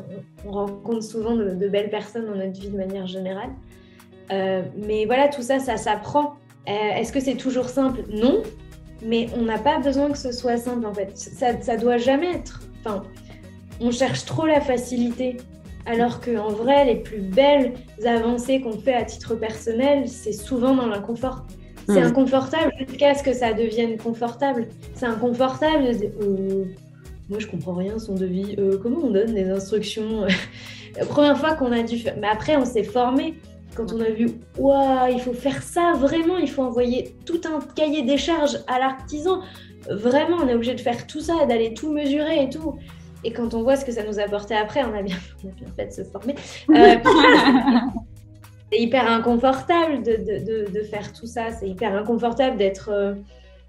on, 0.46 0.50
rencontre 0.50 1.02
souvent 1.02 1.36
de, 1.36 1.68
belles 1.68 1.90
personnes 1.90 2.24
dans 2.24 2.34
notre 2.34 2.58
vie 2.58 2.70
de 2.70 2.76
manière 2.76 3.06
générale. 3.06 3.50
Euh, 4.30 4.62
mais 4.86 5.04
voilà, 5.04 5.28
tout 5.28 5.42
ça, 5.42 5.58
ça 5.58 5.76
s'apprend. 5.76 6.36
Est-ce 6.66 7.12
que 7.12 7.20
c'est 7.20 7.34
toujours 7.34 7.68
simple? 7.68 8.00
Non, 8.10 8.42
mais 9.04 9.26
on 9.36 9.42
n'a 9.42 9.58
pas 9.58 9.78
besoin 9.78 10.10
que 10.10 10.16
ce 10.16 10.32
soit 10.32 10.56
simple 10.56 10.86
en 10.86 10.94
fait. 10.94 11.18
Ça, 11.18 11.60
ça 11.60 11.76
doit 11.76 11.98
jamais 11.98 12.32
être 12.32 12.60
Enfin, 12.84 13.02
on 13.80 13.90
cherche 13.90 14.24
trop 14.24 14.46
la 14.46 14.60
facilité. 14.60 15.36
Alors 15.86 16.20
qu'en 16.20 16.50
vrai, 16.50 16.84
les 16.84 16.96
plus 16.96 17.20
belles 17.20 17.74
avancées 18.04 18.60
qu'on 18.60 18.78
fait 18.78 18.94
à 18.94 19.04
titre 19.04 19.34
personnel, 19.34 20.08
c'est 20.08 20.32
souvent 20.32 20.74
dans 20.74 20.86
l'inconfort. 20.86 21.44
C'est 21.86 22.00
hmm. 22.00 22.06
inconfortable 22.06 22.72
jusqu'à 22.78 23.14
ce 23.14 23.24
que 23.24 23.32
ça 23.32 23.52
devienne 23.52 23.96
confortable. 23.96 24.68
C'est 24.94 25.06
inconfortable. 25.06 25.90
Euh, 26.22 26.64
moi, 27.28 27.38
je 27.40 27.48
comprends 27.48 27.74
rien 27.74 27.98
son 27.98 28.14
devis. 28.14 28.54
Euh, 28.58 28.78
comment 28.80 29.00
on 29.02 29.10
donne 29.10 29.34
des 29.34 29.48
instructions? 29.50 30.26
La 30.96 31.06
première 31.06 31.38
fois 31.38 31.54
qu'on 31.54 31.72
a 31.72 31.82
dû 31.82 31.98
faire. 31.98 32.14
Mais 32.20 32.28
après, 32.28 32.56
on 32.56 32.64
s'est 32.64 32.84
formé. 32.84 33.34
Quand 33.74 33.92
on 33.92 34.00
a 34.00 34.10
vu, 34.10 34.28
waouh, 34.58 35.10
il 35.10 35.20
faut 35.20 35.32
faire 35.32 35.62
ça 35.62 35.94
vraiment, 35.96 36.36
il 36.36 36.50
faut 36.50 36.62
envoyer 36.62 37.16
tout 37.24 37.40
un 37.46 37.58
cahier 37.74 38.02
des 38.02 38.18
charges 38.18 38.58
à 38.66 38.78
l'artisan 38.78 39.40
vraiment, 39.90 40.38
on 40.42 40.48
est 40.48 40.54
obligé 40.54 40.74
de 40.74 40.80
faire 40.80 41.06
tout 41.06 41.20
ça, 41.20 41.46
d'aller 41.46 41.74
tout 41.74 41.92
mesurer 41.92 42.44
et 42.44 42.48
tout. 42.48 42.78
Et 43.24 43.32
quand 43.32 43.54
on 43.54 43.62
voit 43.62 43.76
ce 43.76 43.84
que 43.84 43.92
ça 43.92 44.02
nous 44.04 44.18
a 44.18 44.24
apporté 44.24 44.54
après, 44.54 44.82
on 44.84 44.96
a 44.96 45.02
bien, 45.02 45.16
fait 45.76 45.86
de 45.86 45.92
se 45.92 46.02
former. 46.04 46.34
Euh, 46.70 46.96
c'est 48.72 48.78
hyper 48.78 49.10
inconfortable 49.10 50.02
de, 50.02 50.82
faire 50.82 51.12
tout 51.12 51.26
ça. 51.26 51.50
C'est 51.50 51.68
hyper 51.68 51.94
inconfortable 51.94 52.56
d'être. 52.56 52.90
Euh, 52.90 53.14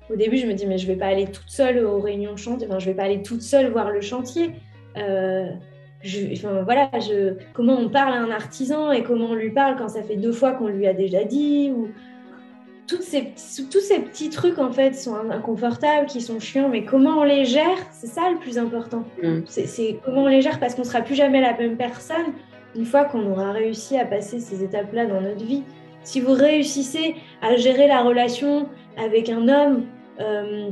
au 0.10 0.16
début, 0.16 0.38
je 0.38 0.46
me 0.46 0.54
dis, 0.54 0.66
mais 0.66 0.78
je 0.78 0.88
vais 0.88 0.96
pas 0.96 1.08
aller 1.08 1.28
toute 1.28 1.50
seule 1.50 1.86
aux 1.86 2.00
réunions 2.00 2.34
de 2.34 2.38
chantier. 2.38 2.68
Enfin, 2.68 2.80
je 2.80 2.86
vais 2.86 2.96
pas 2.96 3.04
aller 3.04 3.22
toute 3.22 3.42
seule 3.42 3.72
voir 3.72 3.90
le 3.90 4.02
chantier. 4.02 4.52
Euh, 4.98 5.48
enfin, 6.34 6.64
voilà, 6.64 6.90
je, 7.00 7.36
comment 7.54 7.78
on 7.78 7.90
parle 7.90 8.14
à 8.14 8.22
un 8.22 8.32
artisan 8.32 8.92
et 8.92 9.04
comment 9.04 9.28
on 9.28 9.36
lui 9.36 9.52
parle 9.52 9.78
quand 9.78 9.88
ça 9.88 10.04
fait 10.04 10.18
deux 10.18 10.34
fois 10.34 10.52
qu'on 10.52 10.68
lui 10.68 10.88
a 10.88 10.94
déjà 10.94 11.24
dit. 11.24 11.72
Ou, 11.72 11.90
ces, 12.88 13.34
tous 13.72 13.80
ces 13.80 14.00
petits 14.00 14.30
trucs 14.30 14.60
en 14.60 14.72
fait 14.72 14.94
sont 14.94 15.16
inconfortables, 15.32 16.08
qui 16.08 16.22
sont 16.22 16.40
chiants, 16.40 16.70
mais 16.70 16.84
comment 16.84 17.20
on 17.20 17.24
les 17.24 17.46
gère, 17.46 17.78
c'est 17.92 18.08
ça 18.08 18.30
le 18.30 18.38
plus 18.38 18.58
important. 18.58 19.06
Mm. 19.22 19.42
C'est 19.46 20.00
comment 20.04 20.24
on 20.24 20.28
les 20.28 20.42
gère 20.42 20.60
parce 20.60 20.76
qu'on 20.76 20.84
sera 20.84 21.02
plus 21.02 21.16
jamais 21.16 21.42
la 21.42 21.56
même 21.58 21.78
personne 21.78 22.34
une 22.76 22.86
fois 22.86 23.06
qu'on 23.06 23.30
aura 23.30 23.52
réussi 23.52 23.98
à 23.98 24.06
passer 24.06 24.40
ces 24.40 24.64
étapes-là 24.64 25.06
dans 25.06 25.22
notre 25.22 25.46
vie. 25.46 25.64
Si 26.04 26.20
vous 26.20 26.34
réussissez 26.34 27.16
à 27.42 27.56
gérer 27.56 27.88
la 27.88 28.02
relation 28.02 28.68
avec 28.98 29.30
un 29.30 29.48
homme, 29.48 29.86
euh, 30.20 30.70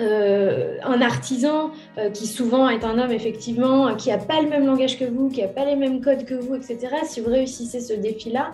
euh, 0.00 0.76
un 0.82 1.00
artisan 1.02 1.70
euh, 1.98 2.10
qui 2.10 2.26
souvent 2.26 2.68
est 2.68 2.84
un 2.84 2.98
homme 2.98 3.12
effectivement, 3.12 3.94
qui 3.94 4.08
n'a 4.08 4.18
pas 4.18 4.40
le 4.40 4.48
même 4.48 4.66
langage 4.66 4.98
que 4.98 5.04
vous, 5.04 5.28
qui 5.28 5.42
n'a 5.42 5.48
pas 5.48 5.64
les 5.64 5.76
mêmes 5.76 6.00
codes 6.00 6.24
que 6.24 6.34
vous, 6.34 6.54
etc. 6.54 6.78
Si 7.04 7.20
vous 7.20 7.30
réussissez 7.30 7.80
ce 7.80 7.92
défi-là, 7.92 8.52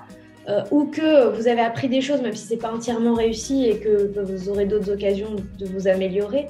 euh, 0.51 0.63
ou 0.71 0.87
que 0.87 1.29
vous 1.29 1.47
avez 1.47 1.61
appris 1.61 1.89
des 1.89 2.01
choses, 2.01 2.21
même 2.23 2.35
si 2.35 2.47
ce 2.47 2.55
n'est 2.55 2.59
pas 2.59 2.73
entièrement 2.73 3.15
réussi 3.15 3.67
et 3.67 3.79
que 3.79 4.11
vous 4.21 4.49
aurez 4.49 4.67
d'autres 4.67 4.91
occasions 4.91 5.37
de 5.59 5.67
vous 5.67 5.87
améliorer. 5.87 6.47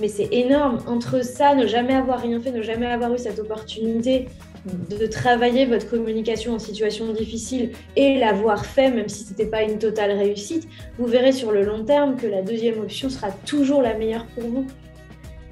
Mais 0.00 0.08
c'est 0.08 0.28
énorme. 0.30 0.78
Entre 0.86 1.24
ça, 1.24 1.54
ne 1.54 1.66
jamais 1.66 1.94
avoir 1.94 2.20
rien 2.20 2.40
fait, 2.40 2.52
ne 2.52 2.62
jamais 2.62 2.86
avoir 2.86 3.12
eu 3.12 3.18
cette 3.18 3.38
opportunité 3.40 4.28
de 4.64 5.06
travailler 5.06 5.66
votre 5.66 5.90
communication 5.90 6.54
en 6.54 6.58
situation 6.60 7.12
difficile 7.12 7.72
et 7.96 8.18
l'avoir 8.18 8.64
fait, 8.64 8.90
même 8.90 9.08
si 9.08 9.24
ce 9.24 9.30
n'était 9.30 9.46
pas 9.46 9.62
une 9.62 9.78
totale 9.78 10.12
réussite, 10.12 10.68
vous 10.98 11.06
verrez 11.06 11.32
sur 11.32 11.50
le 11.50 11.64
long 11.64 11.84
terme 11.84 12.16
que 12.16 12.28
la 12.28 12.42
deuxième 12.42 12.78
option 12.78 13.10
sera 13.10 13.32
toujours 13.44 13.82
la 13.82 13.94
meilleure 13.94 14.26
pour 14.26 14.44
vous. 14.44 14.66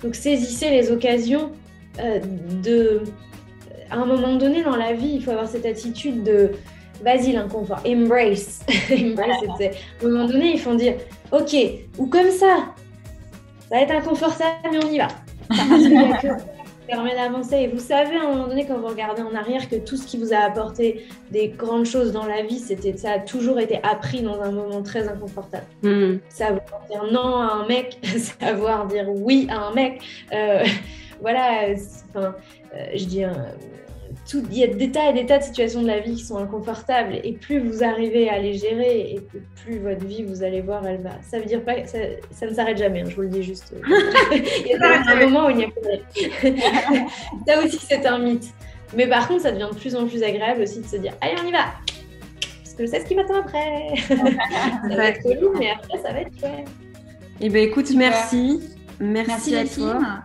Donc 0.02 0.14
saisissez 0.14 0.70
les 0.70 0.92
occasions 0.92 1.50
euh, 1.98 2.20
de... 2.62 3.00
À 3.90 3.96
un 3.96 4.06
moment 4.06 4.36
donné 4.36 4.62
dans 4.62 4.76
la 4.76 4.92
vie, 4.92 5.14
il 5.14 5.24
faut 5.24 5.32
avoir 5.32 5.48
cette 5.48 5.66
attitude 5.66 6.22
de 6.22 6.52
vas-y 7.02 7.32
l'inconfort, 7.32 7.80
embrace. 7.86 8.60
embrace 8.92 9.42
à 9.42 10.06
un 10.06 10.08
moment 10.08 10.26
donné, 10.26 10.52
ils 10.52 10.60
font 10.60 10.74
dire, 10.74 10.94
ok, 11.32 11.56
ou 11.98 12.06
comme 12.06 12.30
ça, 12.30 12.74
ça 13.68 13.76
va 13.76 13.82
être 13.82 13.92
inconfortable, 13.92 14.68
mais 14.70 14.84
on 14.84 14.88
y 14.88 14.98
va. 14.98 15.08
Ça 15.52 16.36
permet 16.90 17.14
d'avancer. 17.14 17.56
Et 17.56 17.68
vous 17.68 17.78
savez, 17.78 18.16
à 18.16 18.22
un 18.22 18.28
moment 18.28 18.48
donné, 18.48 18.66
quand 18.66 18.78
vous 18.78 18.88
regardez 18.88 19.22
en 19.22 19.34
arrière, 19.34 19.68
que 19.68 19.76
tout 19.76 19.96
ce 19.96 20.06
qui 20.06 20.18
vous 20.18 20.32
a 20.32 20.38
apporté 20.38 21.06
des 21.30 21.48
grandes 21.48 21.86
choses 21.86 22.12
dans 22.12 22.26
la 22.26 22.42
vie, 22.42 22.58
c'était, 22.58 22.96
ça 22.96 23.12
a 23.12 23.18
toujours 23.20 23.60
été 23.60 23.80
appris 23.82 24.22
dans 24.22 24.40
un 24.40 24.50
moment 24.50 24.82
très 24.82 25.08
inconfortable. 25.08 25.66
Hmm. 25.82 26.16
Savoir 26.28 26.80
dire 26.90 27.04
non 27.12 27.36
à 27.36 27.62
un 27.62 27.66
mec, 27.66 27.98
savoir 28.40 28.86
dire 28.86 29.06
oui 29.08 29.46
à 29.50 29.58
un 29.58 29.72
mec. 29.72 30.00
Euh, 30.32 30.64
voilà, 31.20 31.74
enfin, 32.10 32.34
euh, 32.74 32.86
je 32.94 33.04
dis, 33.04 33.24
il 34.34 34.58
y 34.58 34.64
a 34.64 34.66
des 34.66 34.90
tas 34.90 35.10
et 35.10 35.12
des 35.12 35.26
tas 35.26 35.38
de 35.38 35.44
situations 35.44 35.82
de 35.82 35.86
la 35.86 36.00
vie 36.00 36.14
qui 36.14 36.24
sont 36.24 36.38
inconfortables 36.38 37.18
et 37.24 37.32
plus 37.32 37.58
vous 37.58 37.82
arrivez 37.82 38.28
à 38.28 38.38
les 38.38 38.54
gérer 38.54 39.12
et 39.12 39.20
plus 39.62 39.78
votre 39.78 40.04
vie, 40.04 40.22
vous 40.22 40.42
allez 40.42 40.60
voir, 40.60 40.86
elle 40.86 41.02
va. 41.02 41.10
Ça 41.22 41.38
veut 41.38 41.46
dire 41.46 41.64
pas, 41.64 41.84
ça, 41.86 41.98
ça 42.30 42.46
ne 42.46 42.54
s'arrête 42.54 42.78
jamais, 42.78 43.02
hein, 43.02 43.06
je 43.08 43.16
vous 43.16 43.22
le 43.22 43.28
dis 43.28 43.42
juste. 43.42 43.74
il 44.32 44.66
y 44.66 44.74
a 44.74 45.12
un 45.12 45.26
moment 45.26 45.46
où 45.46 45.50
il 45.50 45.56
n'y 45.56 45.64
a 45.64 45.68
pas 45.68 45.80
de 45.80 46.56
Ça 47.46 47.64
aussi, 47.64 47.78
c'est 47.78 48.06
un 48.06 48.18
mythe. 48.18 48.48
Mais 48.94 49.06
par 49.06 49.28
contre, 49.28 49.42
ça 49.42 49.52
devient 49.52 49.68
de 49.72 49.78
plus 49.78 49.94
en 49.94 50.06
plus 50.06 50.22
agréable 50.22 50.62
aussi 50.62 50.80
de 50.80 50.86
se 50.86 50.96
dire, 50.96 51.14
allez, 51.20 51.34
on 51.42 51.46
y 51.46 51.52
va 51.52 51.66
Parce 52.62 52.74
que 52.74 52.86
je 52.86 52.90
sais 52.90 53.00
ce 53.00 53.06
qui 53.06 53.14
m'attend 53.14 53.40
après. 53.40 53.94
ça 54.08 54.96
va 54.96 55.04
être 55.06 55.22
cool, 55.22 55.56
mais 55.58 55.70
après, 55.70 55.98
ça 55.98 56.12
va 56.12 56.20
être 56.20 56.38
chouette. 56.38 56.68
Eh 57.40 57.48
bien, 57.48 57.62
écoute, 57.62 57.90
merci. 57.96 58.60
Merci, 59.00 59.56
à 59.56 59.64
toi. 59.64 60.24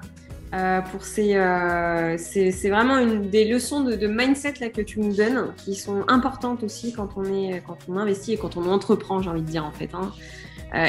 Euh, 0.56 0.80
pour 0.82 1.04
ces, 1.04 1.36
euh, 1.36 2.16
c'est 2.18 2.70
vraiment 2.70 3.04
des 3.06 3.46
leçons 3.46 3.82
de, 3.82 4.08
mindset 4.08 4.54
là 4.62 4.70
que 4.70 4.82
tu 4.82 5.00
nous 5.02 5.14
donnes, 5.14 5.54
qui 5.58 5.76
sont 5.76 6.06
importantes 6.08 6.64
aussi 6.64 6.94
quand 6.94 7.10
on 7.18 7.26
est, 7.26 7.62
quand 7.66 7.78
on 7.90 7.98
investit 7.98 8.34
et 8.34 8.38
quand 8.38 8.56
on 8.56 8.70
entreprend, 8.70 9.22
j'ai 9.22 9.30
envie 9.30 9.42
de 9.42 9.48
dire 9.48 9.66
en 9.66 9.72
fait. 9.72 9.90
Hein. 9.94 10.12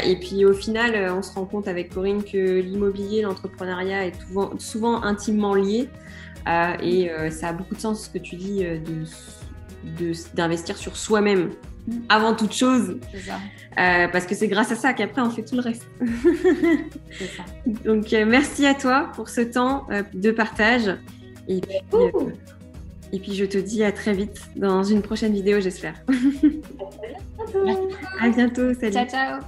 et 0.05 0.17
puis 0.17 0.45
au 0.45 0.53
final, 0.53 1.11
on 1.11 1.23
se 1.23 1.33
rend 1.33 1.47
compte 1.47 1.69
avec 1.69 1.93
Corinne 1.93 2.23
que 2.23 2.61
l'immobilier, 2.61 3.23
l'entrepreneuriat 3.23 4.07
est 4.07 4.21
souvent, 4.21 4.51
souvent 4.59 5.03
intimement 5.03 5.55
lié. 5.55 5.89
et 6.83 7.11
ça 7.31 7.49
a 7.49 7.53
beaucoup 7.53 7.75
de 7.75 7.81
sens 7.81 8.05
ce 8.05 8.11
que 8.11 8.19
tu 8.19 8.37
dis 8.37 8.65
de 8.65 10.13
d'investir 10.35 10.77
sur 10.77 10.97
soi-même 10.97 11.51
mm. 11.87 11.99
avant 12.09 12.35
toute 12.35 12.53
chose. 12.53 12.97
Ça. 13.25 13.39
parce 14.09 14.27
que 14.27 14.35
c'est 14.35 14.49
grâce 14.49 14.73
à 14.73 14.77
ça 14.77 14.93
qu'après 14.93 15.23
on 15.23 15.31
fait 15.31 15.45
tout 15.45 15.57
le 15.57 15.63
reste. 15.63 15.87
ça. 16.01 17.45
Donc 17.85 18.13
merci 18.13 18.67
à 18.67 18.75
toi 18.75 19.11
pour 19.15 19.29
ce 19.29 19.41
temps 19.41 19.87
de 20.15 20.31
partage. 20.31 20.97
Et 21.49 21.61
puis, 21.61 21.77
et 23.13 23.21
puis 23.21 23.35
je 23.35 23.45
te 23.45 23.59
dis 23.59 23.85
à 23.85 23.93
très 23.93 24.13
vite 24.13 24.41
dans 24.57 24.83
une 24.83 25.03
prochaine 25.03 25.33
vidéo, 25.33 25.61
j'espère. 25.61 25.95
à 28.21 28.29
bientôt. 28.29 28.75
Salut. 28.75 28.93
Ciao, 28.93 29.07
ciao. 29.07 29.41